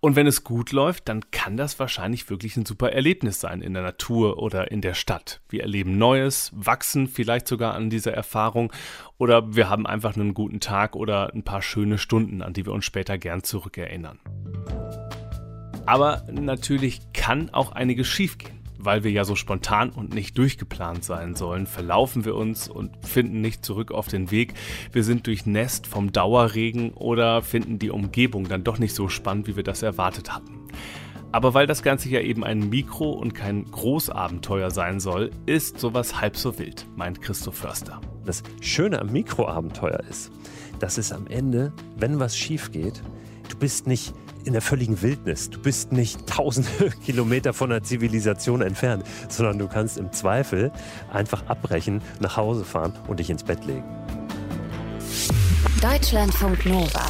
Und 0.00 0.14
wenn 0.14 0.26
es 0.26 0.44
gut 0.44 0.72
läuft, 0.72 1.08
dann 1.08 1.30
kann 1.30 1.56
das 1.56 1.78
wahrscheinlich 1.78 2.28
wirklich 2.28 2.58
ein 2.58 2.66
super 2.66 2.92
Erlebnis 2.92 3.40
sein 3.40 3.62
in 3.62 3.72
der 3.72 3.82
Natur 3.82 4.36
oder 4.36 4.70
in 4.70 4.82
der 4.82 4.92
Stadt. 4.92 5.40
Wir 5.48 5.62
erleben 5.62 5.96
Neues, 5.96 6.52
wachsen 6.54 7.08
vielleicht 7.08 7.48
sogar 7.48 7.72
an 7.72 7.88
dieser 7.88 8.12
Erfahrung 8.12 8.70
oder 9.16 9.56
wir 9.56 9.70
haben 9.70 9.86
einfach 9.86 10.14
einen 10.16 10.34
guten 10.34 10.60
Tag 10.60 10.94
oder 10.94 11.32
ein 11.32 11.44
paar 11.44 11.62
schöne 11.62 11.96
Stunden, 11.96 12.42
an 12.42 12.52
die 12.52 12.66
wir 12.66 12.74
uns 12.74 12.84
später 12.84 13.16
gern 13.16 13.42
zurückerinnern. 13.42 14.20
Aber 15.86 16.24
natürlich 16.30 17.00
kann 17.14 17.48
auch 17.48 17.72
einiges 17.72 18.06
schiefgehen 18.06 18.55
weil 18.86 19.04
wir 19.04 19.10
ja 19.10 19.24
so 19.24 19.34
spontan 19.34 19.90
und 19.90 20.14
nicht 20.14 20.38
durchgeplant 20.38 21.04
sein 21.04 21.34
sollen, 21.34 21.66
verlaufen 21.66 22.24
wir 22.24 22.34
uns 22.34 22.68
und 22.68 22.96
finden 23.04 23.42
nicht 23.42 23.64
zurück 23.64 23.92
auf 23.92 24.08
den 24.08 24.30
Weg. 24.30 24.54
Wir 24.92 25.04
sind 25.04 25.26
durchnässt 25.26 25.86
vom 25.86 26.12
Dauerregen 26.12 26.92
oder 26.92 27.42
finden 27.42 27.78
die 27.78 27.90
Umgebung 27.90 28.48
dann 28.48 28.64
doch 28.64 28.78
nicht 28.78 28.94
so 28.94 29.08
spannend, 29.08 29.48
wie 29.48 29.56
wir 29.56 29.64
das 29.64 29.82
erwartet 29.82 30.32
hatten. 30.32 30.54
Aber 31.32 31.52
weil 31.52 31.66
das 31.66 31.82
Ganze 31.82 32.08
ja 32.08 32.20
eben 32.20 32.44
ein 32.44 32.70
Mikro- 32.70 33.10
und 33.10 33.34
kein 33.34 33.64
Großabenteuer 33.64 34.70
sein 34.70 35.00
soll, 35.00 35.30
ist 35.44 35.78
sowas 35.78 36.20
halb 36.20 36.36
so 36.36 36.58
wild, 36.58 36.86
meint 36.96 37.20
Christoph 37.20 37.56
Förster. 37.56 38.00
Das 38.24 38.42
Schöne 38.62 39.00
am 39.00 39.12
Mikroabenteuer 39.12 40.00
ist, 40.08 40.30
dass 40.78 40.96
es 40.96 41.12
am 41.12 41.26
Ende, 41.26 41.72
wenn 41.96 42.20
was 42.20 42.38
schief 42.38 42.70
geht, 42.72 43.02
du 43.50 43.56
bist 43.58 43.86
nicht 43.86 44.14
in 44.46 44.52
der 44.52 44.62
völligen 44.62 45.02
Wildnis. 45.02 45.50
Du 45.50 45.60
bist 45.60 45.92
nicht 45.92 46.26
tausende 46.26 46.90
Kilometer 47.04 47.52
von 47.52 47.70
der 47.70 47.82
Zivilisation 47.82 48.62
entfernt, 48.62 49.04
sondern 49.28 49.58
du 49.58 49.68
kannst 49.68 49.98
im 49.98 50.12
Zweifel 50.12 50.72
einfach 51.12 51.46
abbrechen, 51.46 52.00
nach 52.20 52.36
Hause 52.36 52.64
fahren 52.64 52.92
und 53.08 53.20
dich 53.20 53.30
ins 53.30 53.42
Bett 53.42 53.64
legen. 53.64 53.84
Deutschlandfunk 55.82 56.64
Nova. 56.66 57.06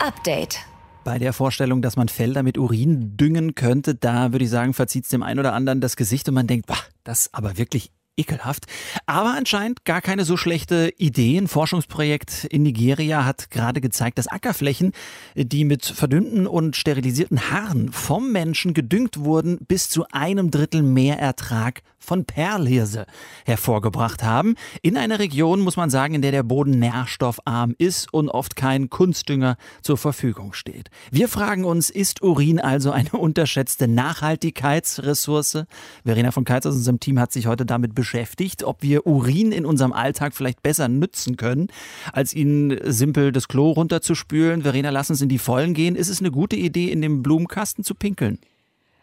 Update. 0.00 0.58
Bei 1.04 1.18
der 1.18 1.32
Vorstellung, 1.32 1.80
dass 1.80 1.96
man 1.96 2.08
Felder 2.08 2.42
mit 2.42 2.58
Urin 2.58 3.16
düngen 3.16 3.54
könnte, 3.54 3.94
da 3.94 4.32
würde 4.32 4.44
ich 4.44 4.50
sagen, 4.50 4.74
verzieht 4.74 5.04
es 5.04 5.10
dem 5.10 5.22
einen 5.22 5.40
oder 5.40 5.54
anderen 5.54 5.80
das 5.80 5.96
Gesicht 5.96 6.28
und 6.28 6.34
man 6.34 6.46
denkt, 6.46 6.66
boah, 6.66 6.76
das 7.02 7.32
aber 7.32 7.56
wirklich 7.56 7.90
ekelhaft. 8.18 8.66
Aber 9.06 9.34
anscheinend 9.34 9.84
gar 9.84 10.00
keine 10.00 10.24
so 10.24 10.36
schlechte 10.36 10.92
Idee. 10.98 11.38
Ein 11.38 11.48
Forschungsprojekt 11.48 12.44
in 12.44 12.62
Nigeria 12.62 13.24
hat 13.24 13.50
gerade 13.50 13.80
gezeigt, 13.80 14.18
dass 14.18 14.26
Ackerflächen, 14.26 14.92
die 15.34 15.64
mit 15.64 15.84
verdünnten 15.84 16.46
und 16.46 16.76
sterilisierten 16.76 17.50
Haaren 17.50 17.92
vom 17.92 18.32
Menschen 18.32 18.74
gedüngt 18.74 19.20
wurden, 19.20 19.58
bis 19.66 19.88
zu 19.88 20.06
einem 20.10 20.50
Drittel 20.50 20.82
mehr 20.82 21.18
Ertrag 21.18 21.82
von 22.08 22.24
Perlhirse 22.24 23.06
hervorgebracht 23.44 24.22
haben. 24.22 24.54
In 24.82 24.96
einer 24.96 25.18
Region, 25.18 25.60
muss 25.60 25.76
man 25.76 25.90
sagen, 25.90 26.14
in 26.14 26.22
der 26.22 26.32
der 26.32 26.42
Boden 26.42 26.78
nährstoffarm 26.78 27.74
ist 27.78 28.12
und 28.12 28.30
oft 28.30 28.56
kein 28.56 28.88
Kunstdünger 28.88 29.56
zur 29.82 29.98
Verfügung 29.98 30.54
steht. 30.54 30.88
Wir 31.12 31.28
fragen 31.28 31.64
uns, 31.64 31.90
ist 31.90 32.22
Urin 32.22 32.60
also 32.60 32.90
eine 32.90 33.10
unterschätzte 33.12 33.86
Nachhaltigkeitsressource? 33.86 35.64
Verena 36.04 36.30
von 36.30 36.44
Keitz 36.44 36.64
aus 36.64 36.74
unserem 36.74 36.98
Team 36.98 37.20
hat 37.20 37.30
sich 37.30 37.46
heute 37.46 37.66
damit 37.66 37.94
beschäftigt, 37.94 38.64
ob 38.64 38.82
wir 38.82 39.06
Urin 39.06 39.52
in 39.52 39.66
unserem 39.66 39.92
Alltag 39.92 40.34
vielleicht 40.34 40.62
besser 40.62 40.88
nützen 40.88 41.36
können, 41.36 41.68
als 42.12 42.32
ihn 42.32 42.78
simpel 42.84 43.32
das 43.32 43.48
Klo 43.48 43.72
runterzuspülen. 43.72 44.62
Verena, 44.62 44.88
lass 44.90 45.10
uns 45.10 45.20
in 45.20 45.28
die 45.28 45.38
Vollen 45.38 45.74
gehen. 45.74 45.94
Ist 45.94 46.08
es 46.08 46.20
eine 46.20 46.30
gute 46.30 46.56
Idee, 46.56 46.90
in 46.90 47.02
dem 47.02 47.22
Blumenkasten 47.22 47.84
zu 47.84 47.94
pinkeln? 47.94 48.38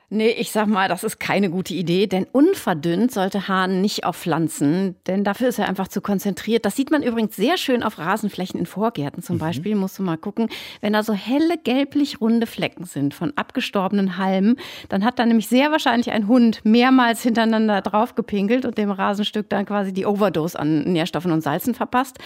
Nee, 0.10 0.30
ich 0.30 0.52
sag 0.52 0.68
mal, 0.68 0.88
das 0.88 1.04
ist 1.04 1.20
keine 1.20 1.50
gute 1.50 1.74
Idee, 1.74 2.06
denn 2.06 2.28
unverdünnt 2.32 3.12
sollte 3.12 3.48
Hahn 3.48 3.82
nicht 3.82 4.04
auf 4.04 4.16
Pflanzen, 4.16 4.96
denn 5.08 5.24
dafür 5.24 5.48
ist 5.48 5.58
er 5.58 5.68
einfach 5.68 5.88
zu 5.88 6.00
konzentriert. 6.00 6.64
Das 6.64 6.76
sieht 6.76 6.92
man 6.92 7.02
übrigens 7.02 7.36
sehr 7.36 7.58
schön 7.58 7.82
auf 7.82 7.98
Rasenflächen 7.98 8.60
in 8.60 8.68
Vorgärten 8.68 9.24
zum 9.24 9.38
mhm. 9.38 9.40
Beispiel, 9.40 9.76
musst 9.76 9.98
du 9.98 10.04
mal 10.04 10.18
gucken. 10.18 10.50
Wenn 10.80 10.94
da 10.94 11.02
so 11.02 11.14
helle, 11.14 11.58
gelblich 11.58 12.22
runde 12.22 12.46
Flecken 12.46 12.86
sind 12.86 13.16
von 13.16 13.34
abgestorbenen 13.36 14.18
Halmen, 14.18 14.58
dann 14.90 15.04
hat 15.04 15.18
da 15.18 15.26
nämlich 15.26 15.48
sehr 15.48 15.72
wahrscheinlich 15.72 16.12
ein 16.12 16.28
Hund 16.28 16.62
mehrmals 16.64 17.24
hintereinander 17.24 17.82
drauf 17.82 18.14
gepinkelt 18.14 18.66
und 18.66 18.78
dem 18.78 18.92
Rasenstück 18.92 19.50
dann 19.50 19.66
quasi 19.66 19.92
die 19.92 20.06
Overdose 20.06 20.60
an 20.60 20.84
Nährstoffen 20.84 21.32
und 21.32 21.42
Salzen 21.42 21.74
verpasst. 21.74 22.20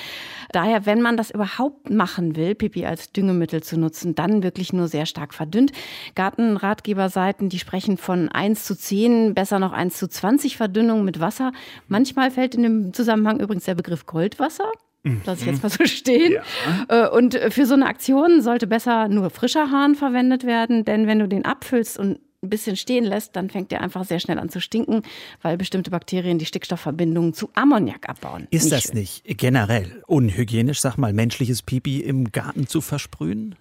Daher, 0.52 0.86
wenn 0.86 1.02
man 1.02 1.16
das 1.16 1.32
überhaupt 1.32 1.90
machen 1.90 2.36
will, 2.36 2.56
Pipi 2.56 2.86
als 2.86 3.14
Düngemittel 3.14 3.64
zu 3.64 3.80
nutzen, 3.80 4.16
dann 4.16 4.44
wirklich 4.44 4.74
nur 4.74 4.90
sehr 4.90 5.06
stark 5.06 5.34
verdünnt. 5.34 5.72
Gartenratgeberseiten, 6.16 7.48
die 7.48 7.69
sprechen 7.70 7.98
von 7.98 8.30
1 8.30 8.64
zu 8.64 8.76
10, 8.76 9.36
besser 9.36 9.60
noch 9.60 9.74
1 9.74 9.96
zu 9.96 10.08
20 10.08 10.58
Verdünnung 10.58 11.06
mit 11.06 11.20
Wasser. 11.20 11.52
Manchmal 11.88 12.32
fällt 12.32 12.56
in 12.56 12.64
dem 12.64 12.94
Zusammenhang 12.94 13.40
übrigens 13.40 13.66
der 13.66 13.76
Begriff 13.76 14.08
Goldwasser. 14.08 14.72
Lass 15.26 15.42
ich 15.42 15.46
jetzt 15.46 15.62
mal 15.62 15.70
so 15.70 15.86
stehen. 15.86 16.34
Ja. 16.34 17.06
Äh, 17.06 17.10
und 17.10 17.36
für 17.52 17.68
so 17.68 17.76
eine 17.76 17.86
Aktion 17.86 18.42
sollte 18.42 18.66
besser 18.66 19.08
nur 19.08 19.30
frischer 19.30 19.70
Hahn 19.70 19.94
verwendet 19.94 20.46
werden, 20.46 20.84
denn 20.84 21.06
wenn 21.06 21.20
du 21.20 21.28
den 21.28 21.46
abfüllst 21.46 22.00
und 22.00 22.20
ein 22.42 22.50
bisschen 22.50 22.76
stehen 22.76 23.06
lässt, 23.06 23.36
dann 23.36 23.52
fängt 23.52 23.70
der 23.70 23.82
einfach 23.82 24.04
sehr 24.04 24.20
schnell 24.20 24.40
an 24.40 24.50
zu 24.50 24.60
stinken, 24.60 25.04
weil 25.44 25.56
bestimmte 25.56 25.92
Bakterien 25.92 26.40
die 26.40 26.48
Stickstoffverbindungen 26.48 27.36
zu 27.36 27.52
Ammoniak 27.54 28.10
abbauen. 28.10 28.48
Ist 28.50 28.64
nicht 28.64 28.74
das 28.74 28.84
schön. 28.86 28.96
nicht 28.96 29.24
generell 29.38 30.02
unhygienisch, 30.08 30.82
sag 30.82 30.98
mal, 30.98 31.14
menschliches 31.14 31.62
Pipi 31.62 32.00
im 32.00 32.32
Garten 32.32 32.66
zu 32.66 32.82
versprühen? 32.82 33.56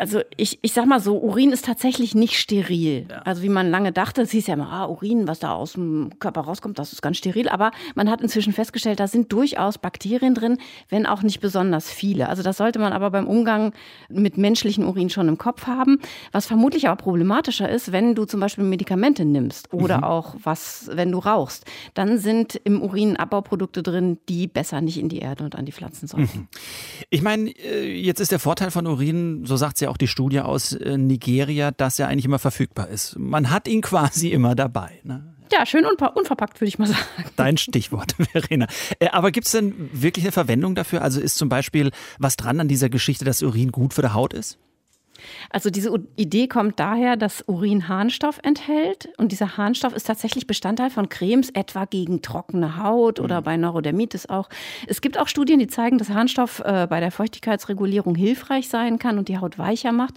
Also 0.00 0.22
ich, 0.38 0.58
ich 0.62 0.72
sag 0.72 0.86
mal 0.86 0.98
so, 0.98 1.18
Urin 1.18 1.52
ist 1.52 1.66
tatsächlich 1.66 2.14
nicht 2.14 2.38
steril. 2.38 3.06
Ja. 3.10 3.18
Also 3.18 3.42
wie 3.42 3.50
man 3.50 3.70
lange 3.70 3.92
dachte, 3.92 4.22
es 4.22 4.30
hieß 4.30 4.46
ja 4.46 4.54
immer, 4.54 4.72
ah, 4.72 4.86
Urin, 4.86 5.28
was 5.28 5.40
da 5.40 5.52
aus 5.52 5.74
dem 5.74 6.12
Körper 6.18 6.40
rauskommt, 6.40 6.78
das 6.78 6.94
ist 6.94 7.02
ganz 7.02 7.18
steril. 7.18 7.50
Aber 7.50 7.70
man 7.94 8.10
hat 8.10 8.22
inzwischen 8.22 8.54
festgestellt, 8.54 8.98
da 8.98 9.06
sind 9.06 9.30
durchaus 9.30 9.76
Bakterien 9.76 10.34
drin, 10.34 10.56
wenn 10.88 11.04
auch 11.04 11.22
nicht 11.22 11.40
besonders 11.40 11.90
viele. 11.90 12.30
Also 12.30 12.42
das 12.42 12.56
sollte 12.56 12.78
man 12.78 12.94
aber 12.94 13.10
beim 13.10 13.26
Umgang 13.26 13.74
mit 14.08 14.38
menschlichen 14.38 14.86
Urin 14.86 15.10
schon 15.10 15.28
im 15.28 15.36
Kopf 15.36 15.66
haben. 15.66 15.98
Was 16.32 16.46
vermutlich 16.46 16.88
aber 16.88 16.96
problematischer 16.96 17.68
ist, 17.68 17.92
wenn 17.92 18.14
du 18.14 18.24
zum 18.24 18.40
Beispiel 18.40 18.64
Medikamente 18.64 19.26
nimmst 19.26 19.70
oder 19.70 19.98
mhm. 19.98 20.04
auch 20.04 20.34
was, 20.42 20.88
wenn 20.94 21.12
du 21.12 21.18
rauchst, 21.18 21.66
dann 21.92 22.16
sind 22.16 22.58
im 22.64 22.80
Urin 22.80 23.18
Abbauprodukte 23.18 23.82
drin, 23.82 24.16
die 24.30 24.46
besser 24.46 24.80
nicht 24.80 24.98
in 24.98 25.10
die 25.10 25.18
Erde 25.18 25.44
und 25.44 25.56
an 25.56 25.66
die 25.66 25.72
Pflanzen 25.72 26.08
sollten. 26.08 26.38
Mhm. 26.38 26.48
Ich 27.10 27.20
meine, 27.20 27.50
äh, 27.50 28.00
jetzt 28.00 28.20
ist 28.20 28.32
der 28.32 28.38
Vorteil 28.38 28.70
von 28.70 28.86
Urin, 28.86 29.44
so 29.44 29.56
sagt 29.56 29.76
sie 29.76 29.89
auch 29.90 29.96
die 29.96 30.08
Studie 30.08 30.40
aus 30.40 30.72
äh, 30.72 30.96
Nigeria, 30.96 31.70
dass 31.72 31.98
er 31.98 32.08
eigentlich 32.08 32.24
immer 32.24 32.38
verfügbar 32.38 32.88
ist. 32.88 33.18
Man 33.18 33.50
hat 33.50 33.68
ihn 33.68 33.82
quasi 33.82 34.28
immer 34.28 34.54
dabei. 34.54 35.00
Ne? 35.04 35.34
Ja, 35.52 35.66
schön 35.66 35.84
unverpackt, 35.84 36.60
würde 36.60 36.68
ich 36.68 36.78
mal 36.78 36.86
sagen. 36.88 37.02
Dein 37.36 37.56
Stichwort, 37.56 38.14
Verena. 38.32 38.66
Äh, 38.98 39.08
aber 39.08 39.30
gibt 39.30 39.46
es 39.46 39.52
denn 39.52 39.90
wirklich 39.92 40.24
eine 40.24 40.32
Verwendung 40.32 40.74
dafür? 40.74 41.02
Also 41.02 41.20
ist 41.20 41.36
zum 41.36 41.48
Beispiel 41.48 41.90
was 42.18 42.36
dran 42.36 42.60
an 42.60 42.68
dieser 42.68 42.88
Geschichte, 42.88 43.24
dass 43.24 43.42
Urin 43.42 43.72
gut 43.72 43.92
für 43.94 44.02
die 44.02 44.14
Haut 44.14 44.32
ist? 44.32 44.58
Also 45.50 45.70
diese 45.70 45.92
Idee 46.16 46.48
kommt 46.48 46.78
daher, 46.78 47.16
dass 47.16 47.42
Urin 47.46 47.88
Harnstoff 47.88 48.38
enthält 48.42 49.08
und 49.16 49.32
dieser 49.32 49.56
Harnstoff 49.56 49.94
ist 49.94 50.06
tatsächlich 50.06 50.46
Bestandteil 50.46 50.90
von 50.90 51.08
Cremes, 51.08 51.50
etwa 51.50 51.84
gegen 51.84 52.22
trockene 52.22 52.82
Haut 52.82 53.20
oder 53.20 53.40
mhm. 53.40 53.44
bei 53.44 53.56
Neurodermitis 53.56 54.26
auch. 54.26 54.48
Es 54.86 55.00
gibt 55.00 55.18
auch 55.18 55.28
Studien, 55.28 55.58
die 55.58 55.66
zeigen, 55.66 55.98
dass 55.98 56.10
Harnstoff 56.10 56.60
äh, 56.60 56.86
bei 56.88 57.00
der 57.00 57.10
Feuchtigkeitsregulierung 57.10 58.14
hilfreich 58.14 58.68
sein 58.68 58.98
kann 58.98 59.18
und 59.18 59.28
die 59.28 59.38
Haut 59.38 59.58
weicher 59.58 59.92
macht. 59.92 60.14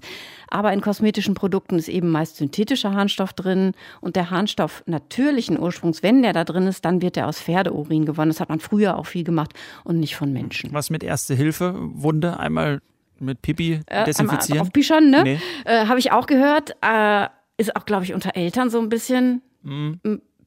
Aber 0.49 0.73
in 0.73 0.81
kosmetischen 0.81 1.33
Produkten 1.33 1.77
ist 1.77 1.89
eben 1.89 2.09
meist 2.09 2.37
synthetischer 2.37 2.93
Harnstoff 2.93 3.33
drin 3.33 3.73
und 4.01 4.15
der 4.15 4.29
Harnstoff 4.29 4.83
natürlichen 4.85 5.59
Ursprungs, 5.59 6.03
wenn 6.03 6.21
der 6.21 6.33
da 6.33 6.43
drin 6.43 6.67
ist, 6.67 6.85
dann 6.85 7.01
wird 7.01 7.17
er 7.17 7.27
aus 7.27 7.41
Pferdeurin 7.41 8.05
gewonnen. 8.05 8.29
Das 8.29 8.39
hat 8.39 8.49
man 8.49 8.59
früher 8.59 8.97
auch 8.97 9.05
viel 9.05 9.23
gemacht 9.23 9.53
und 9.83 9.99
nicht 9.99 10.15
von 10.15 10.31
Menschen. 10.31 10.73
Was 10.73 10.89
mit 10.89 11.03
Erste 11.03 11.35
Hilfe, 11.35 11.75
Wunde 11.77 12.39
einmal 12.39 12.81
mit 13.23 13.41
Pipi 13.41 13.79
äh, 13.88 14.05
desinfizieren? 14.05 14.62
Auf 14.62 14.71
Bischern, 14.71 15.09
ne? 15.09 15.23
Nee. 15.23 15.39
Äh, 15.65 15.88
Habe 15.88 15.99
ich 15.99 16.12
auch 16.12 16.27
gehört. 16.27 16.75
Äh, 16.81 17.27
ist 17.57 17.75
auch, 17.75 17.86
glaube 17.86 18.03
ich, 18.03 18.13
unter 18.13 18.36
Eltern 18.36 18.69
so 18.69 18.79
ein 18.79 18.89
bisschen 18.89 19.41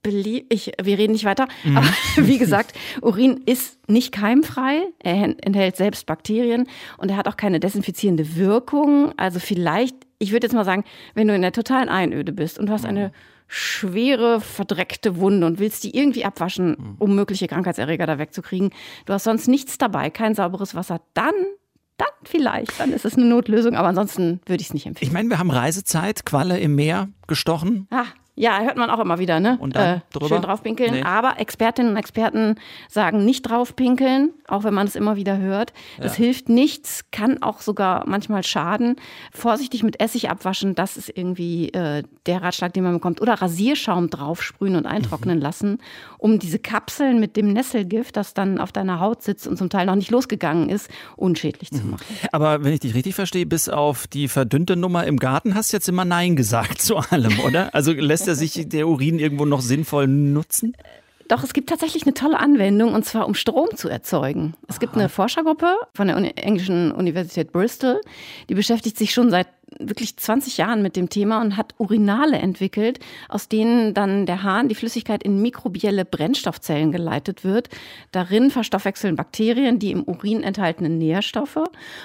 beliebt. 0.06 0.52
Ich, 0.52 0.72
wir 0.80 0.98
reden 0.98 1.12
nicht 1.12 1.24
weiter. 1.24 1.48
Mm. 1.64 1.78
Aber 1.78 1.86
wie 2.16 2.38
gesagt, 2.44 2.74
Urin 3.02 3.40
ist 3.44 3.88
nicht 3.88 4.12
keimfrei. 4.12 4.86
Er 5.00 5.24
enthält 5.44 5.76
selbst 5.76 6.06
Bakterien 6.06 6.68
und 6.98 7.10
er 7.10 7.16
hat 7.16 7.26
auch 7.26 7.36
keine 7.36 7.58
desinfizierende 7.58 8.36
Wirkung. 8.36 9.12
Also 9.16 9.40
vielleicht, 9.40 9.96
ich 10.18 10.30
würde 10.30 10.46
jetzt 10.46 10.54
mal 10.54 10.64
sagen, 10.64 10.84
wenn 11.14 11.26
du 11.26 11.34
in 11.34 11.42
der 11.42 11.52
totalen 11.52 11.88
Einöde 11.88 12.32
bist 12.32 12.58
und 12.58 12.66
du 12.66 12.72
hast 12.72 12.84
mm. 12.84 12.88
eine 12.88 13.12
schwere, 13.48 14.40
verdreckte 14.40 15.18
Wunde 15.18 15.46
und 15.46 15.58
willst 15.58 15.82
die 15.82 15.96
irgendwie 15.96 16.24
abwaschen, 16.24 16.70
mm. 16.70 16.96
um 16.98 17.16
mögliche 17.16 17.48
Krankheitserreger 17.48 18.06
da 18.06 18.18
wegzukriegen. 18.18 18.70
Du 19.06 19.12
hast 19.12 19.24
sonst 19.24 19.48
nichts 19.48 19.76
dabei, 19.76 20.10
kein 20.10 20.36
sauberes 20.36 20.76
Wasser. 20.76 21.00
Dann 21.14 21.34
dann 21.98 22.08
vielleicht, 22.24 22.78
dann 22.78 22.92
ist 22.92 23.04
es 23.04 23.14
eine 23.14 23.26
Notlösung, 23.26 23.74
aber 23.74 23.88
ansonsten 23.88 24.40
würde 24.46 24.60
ich 24.60 24.68
es 24.68 24.74
nicht 24.74 24.86
empfehlen. 24.86 25.08
Ich 25.08 25.12
meine, 25.12 25.28
wir 25.28 25.38
haben 25.38 25.50
Reisezeit, 25.50 26.24
Qualle 26.26 26.58
im 26.58 26.74
Meer 26.74 27.08
gestochen. 27.26 27.86
Ah, 27.90 28.06
ja, 28.38 28.60
hört 28.60 28.76
man 28.76 28.90
auch 28.90 29.00
immer 29.00 29.18
wieder, 29.18 29.40
ne? 29.40 29.56
Und 29.58 29.76
dann 29.76 30.02
äh, 30.14 30.28
schön 30.28 30.42
draufpinkeln. 30.42 30.92
Nee. 30.92 31.02
Aber 31.02 31.40
Expertinnen 31.40 31.92
und 31.92 31.96
Experten 31.96 32.56
sagen 32.88 33.24
nicht 33.24 33.42
draufpinkeln, 33.42 34.34
auch 34.46 34.62
wenn 34.62 34.74
man 34.74 34.86
es 34.86 34.94
immer 34.94 35.16
wieder 35.16 35.38
hört. 35.38 35.72
Das 35.98 36.18
ja. 36.18 36.24
hilft 36.24 36.50
nichts, 36.50 37.06
kann 37.10 37.42
auch 37.42 37.62
sogar 37.62 38.06
manchmal 38.06 38.42
schaden. 38.42 38.96
Vorsichtig 39.32 39.82
mit 39.82 40.00
Essig 40.00 40.28
abwaschen, 40.28 40.74
das 40.74 40.98
ist 40.98 41.08
irgendwie 41.08 41.70
äh, 41.70 42.02
der 42.26 42.42
Ratschlag, 42.42 42.74
den 42.74 42.84
man 42.84 42.92
bekommt. 42.92 43.22
Oder 43.22 43.34
Rasierschaum 43.34 44.10
draufsprühen 44.10 44.76
und 44.76 44.84
eintrocknen 44.84 45.38
mhm. 45.38 45.42
lassen, 45.42 45.78
um 46.18 46.38
diese 46.38 46.58
Kapseln 46.58 47.18
mit 47.18 47.36
dem 47.38 47.54
Nesselgift, 47.54 48.18
das 48.18 48.34
dann 48.34 48.58
auf 48.58 48.70
deiner 48.70 49.00
Haut 49.00 49.22
sitzt 49.22 49.46
und 49.46 49.56
zum 49.56 49.70
Teil 49.70 49.86
noch 49.86 49.96
nicht 49.96 50.10
losgegangen 50.10 50.68
ist, 50.68 50.90
unschädlich 51.16 51.72
mhm. 51.72 51.76
zu 51.76 51.86
machen. 51.86 52.04
Aber 52.32 52.64
wenn 52.64 52.74
ich 52.74 52.80
dich 52.80 52.94
richtig 52.94 53.14
verstehe, 53.14 53.46
bis 53.46 53.70
auf 53.70 54.06
die 54.06 54.28
verdünnte 54.28 54.76
Nummer 54.76 55.06
im 55.06 55.18
Garten 55.18 55.54
hast 55.54 55.72
du 55.72 55.78
jetzt 55.78 55.88
immer 55.88 56.04
Nein 56.04 56.36
gesagt 56.36 56.82
zu 56.82 56.98
allem, 56.98 57.40
oder? 57.40 57.74
Also 57.74 57.92
lässt 57.92 58.25
lässt 58.26 58.42
er 58.42 58.46
sich 58.46 58.68
der 58.68 58.88
Urin 58.88 59.18
irgendwo 59.18 59.44
noch 59.44 59.60
sinnvoll 59.60 60.06
nutzen? 60.06 60.76
Doch, 61.28 61.42
es 61.42 61.52
gibt 61.52 61.68
tatsächlich 61.68 62.04
eine 62.04 62.14
tolle 62.14 62.38
Anwendung 62.38 62.94
und 62.94 63.04
zwar 63.04 63.26
um 63.26 63.34
Strom 63.34 63.68
zu 63.74 63.88
erzeugen. 63.88 64.54
Es 64.68 64.78
gibt 64.78 64.94
eine 64.94 65.08
Forschergruppe 65.08 65.76
von 65.94 66.06
der 66.06 66.16
englischen 66.38 66.92
Universität 66.92 67.52
Bristol, 67.52 68.00
die 68.48 68.54
beschäftigt 68.54 68.96
sich 68.96 69.12
schon 69.12 69.30
seit 69.30 69.48
wirklich 69.78 70.16
20 70.16 70.56
Jahren 70.58 70.82
mit 70.82 70.96
dem 70.96 71.08
Thema 71.08 71.40
und 71.40 71.56
hat 71.56 71.74
Urinale 71.78 72.38
entwickelt, 72.38 72.98
aus 73.28 73.48
denen 73.48 73.94
dann 73.94 74.26
der 74.26 74.42
Hahn 74.42 74.68
die 74.68 74.74
Flüssigkeit 74.74 75.22
in 75.22 75.42
mikrobielle 75.42 76.04
Brennstoffzellen 76.04 76.92
geleitet 76.92 77.44
wird. 77.44 77.68
Darin 78.12 78.50
verstoffwechseln 78.50 79.16
Bakterien 79.16 79.78
die 79.78 79.90
im 79.90 80.02
Urin 80.04 80.42
enthaltenen 80.42 80.98
Nährstoffe. 80.98 81.58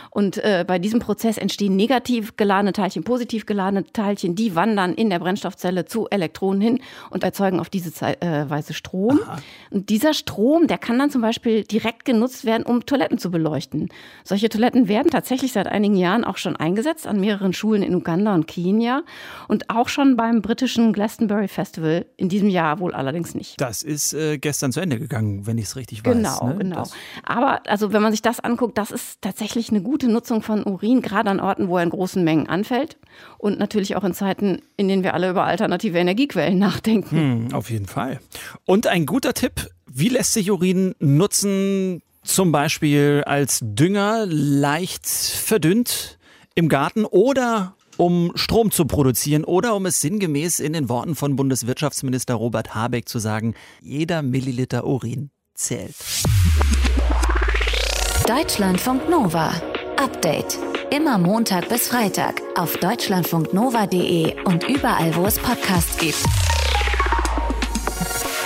Und 0.10 0.38
äh, 0.38 0.66
bei 0.68 0.80
diesem 0.80 1.00
Prozess 1.00 1.38
entstehen 1.38 1.76
negativ 1.76 2.36
geladene 2.38 2.74
Teilchen, 2.74 3.04
positiv 3.04 3.46
geladene 3.46 3.86
Teilchen, 3.86 4.36
die 4.36 4.56
wandern 4.56 4.94
in 4.94 5.10
der 5.10 5.20
Brennstoffzelle 5.20 5.86
zu 5.86 6.08
Elektronen 6.10 6.62
hin 6.62 6.80
und 7.10 7.24
erzeugen 7.24 7.60
auf 7.60 7.70
diese 7.70 7.92
äh, 8.22 8.50
Weise 8.50 8.74
Strom. 8.74 9.20
Aha. 9.24 9.38
Und 9.70 9.90
dieser 9.90 10.14
Strom, 10.14 10.68
der 10.68 10.78
kann 10.78 11.00
dann 11.00 11.10
zum 11.10 11.22
Beispiel 11.22 11.64
direkt 11.64 12.06
genutzt 12.06 12.46
werden, 12.46 12.64
um 12.64 12.86
Toiletten 12.86 13.18
zu 13.18 13.32
beleuchten. 13.32 13.90
Solche 14.24 14.50
Toiletten 14.50 14.88
werden 14.88 15.10
tatsächlich 15.10 15.52
seit 15.54 15.68
einigen 15.68 15.96
Jahren 15.96 16.24
auch 16.24 16.38
schon 16.38 16.56
eingesetzt 16.56 17.08
an 17.08 17.20
mehreren 17.20 17.54
Schulen 17.62 17.84
in 17.84 17.94
Uganda 17.94 18.34
und 18.34 18.48
Kenia 18.48 19.04
und 19.48 19.70
auch 19.70 19.88
schon 19.88 20.18
beim 20.18 20.42
britischen 20.42 20.94
Glastonbury 20.94 21.48
Festival 21.48 22.08
in 22.18 22.28
diesem 22.28 22.50
Jahr 22.50 22.80
wohl 22.80 22.96
allerdings 22.96 23.36
nicht. 23.36 23.62
Das 23.62 23.84
ist 23.84 24.14
äh, 24.14 24.40
gestern 24.40 24.72
zu 24.72 24.80
Ende 24.80 24.98
gegangen, 24.98 25.46
wenn 25.46 25.60
ich 25.60 25.66
es 25.66 25.76
richtig 25.76 26.04
weiß. 26.04 26.12
Genau, 26.12 26.48
ne? 26.48 26.56
genau. 26.56 26.76
Das 26.78 26.94
Aber 27.24 27.62
also 27.68 27.94
wenn 27.94 28.02
man 28.02 28.12
sich 28.12 28.24
das 28.24 28.40
anguckt, 28.40 28.80
das 28.80 28.90
ist 28.90 29.22
tatsächlich 29.22 29.70
eine 29.70 29.84
gute 29.84 30.08
Nutzung 30.08 30.42
von 30.42 30.64
Urin, 30.64 31.04
gerade 31.04 31.30
an 31.30 31.40
Orten, 31.40 31.68
wo 31.68 31.78
er 31.78 31.84
in 31.84 31.92
großen 31.92 32.24
Mengen 32.24 32.50
anfällt 32.50 32.98
und 33.38 33.60
natürlich 33.60 33.96
auch 33.96 34.04
in 34.04 34.16
Zeiten, 34.16 34.64
in 34.76 34.88
denen 34.88 35.04
wir 35.04 35.14
alle 35.14 35.30
über 35.30 35.44
alternative 35.44 36.00
Energiequellen 36.00 36.58
nachdenken. 36.60 37.16
Hm, 37.16 37.54
auf 37.54 37.70
jeden 37.70 37.86
Fall. 37.86 38.20
Und 38.66 38.88
ein 38.88 39.06
guter 39.06 39.36
Tipp, 39.36 39.70
Wie 39.86 40.10
lässt 40.10 40.34
sich 40.34 40.50
Urin 40.50 40.96
nutzen, 40.98 42.02
zum 42.24 42.52
Beispiel 42.52 43.24
als 43.28 43.60
Dünger, 43.62 44.26
leicht 44.28 45.06
verdünnt 45.06 46.18
im 46.56 46.70
Garten 46.70 47.06
oder 47.06 47.76
um 47.98 48.32
Strom 48.36 48.72
zu 48.72 48.86
produzieren 48.86 49.44
oder 49.44 49.76
um 49.76 49.86
es 49.86 50.02
sinngemäß 50.02 50.60
in 50.60 50.74
den 50.74 50.90
Worten 50.90 51.16
von 51.16 51.36
Bundeswirtschaftsminister 51.36 52.34
Robert 52.34 52.74
Habeck 52.74 53.08
zu 53.08 53.20
sagen, 53.20 53.54
jeder 53.82 54.22
Milliliter 54.22 54.86
Urin 54.86 55.30
zählt. 55.54 55.96
Deutschlandfunk 58.28 59.10
Nova. 59.10 59.54
Update. 59.98 60.58
Immer 60.90 61.18
Montag 61.18 61.70
bis 61.70 61.88
Freitag 61.88 62.42
auf 62.56 62.76
deutschlandfunknova.de 62.78 64.44
und 64.44 64.68
überall, 64.68 65.16
wo 65.16 65.26
es 65.26 65.38
Podcasts 65.38 65.98
gibt. 65.98 66.24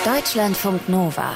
Deutschlandfunk 0.04 0.88
Nova. 0.88 1.34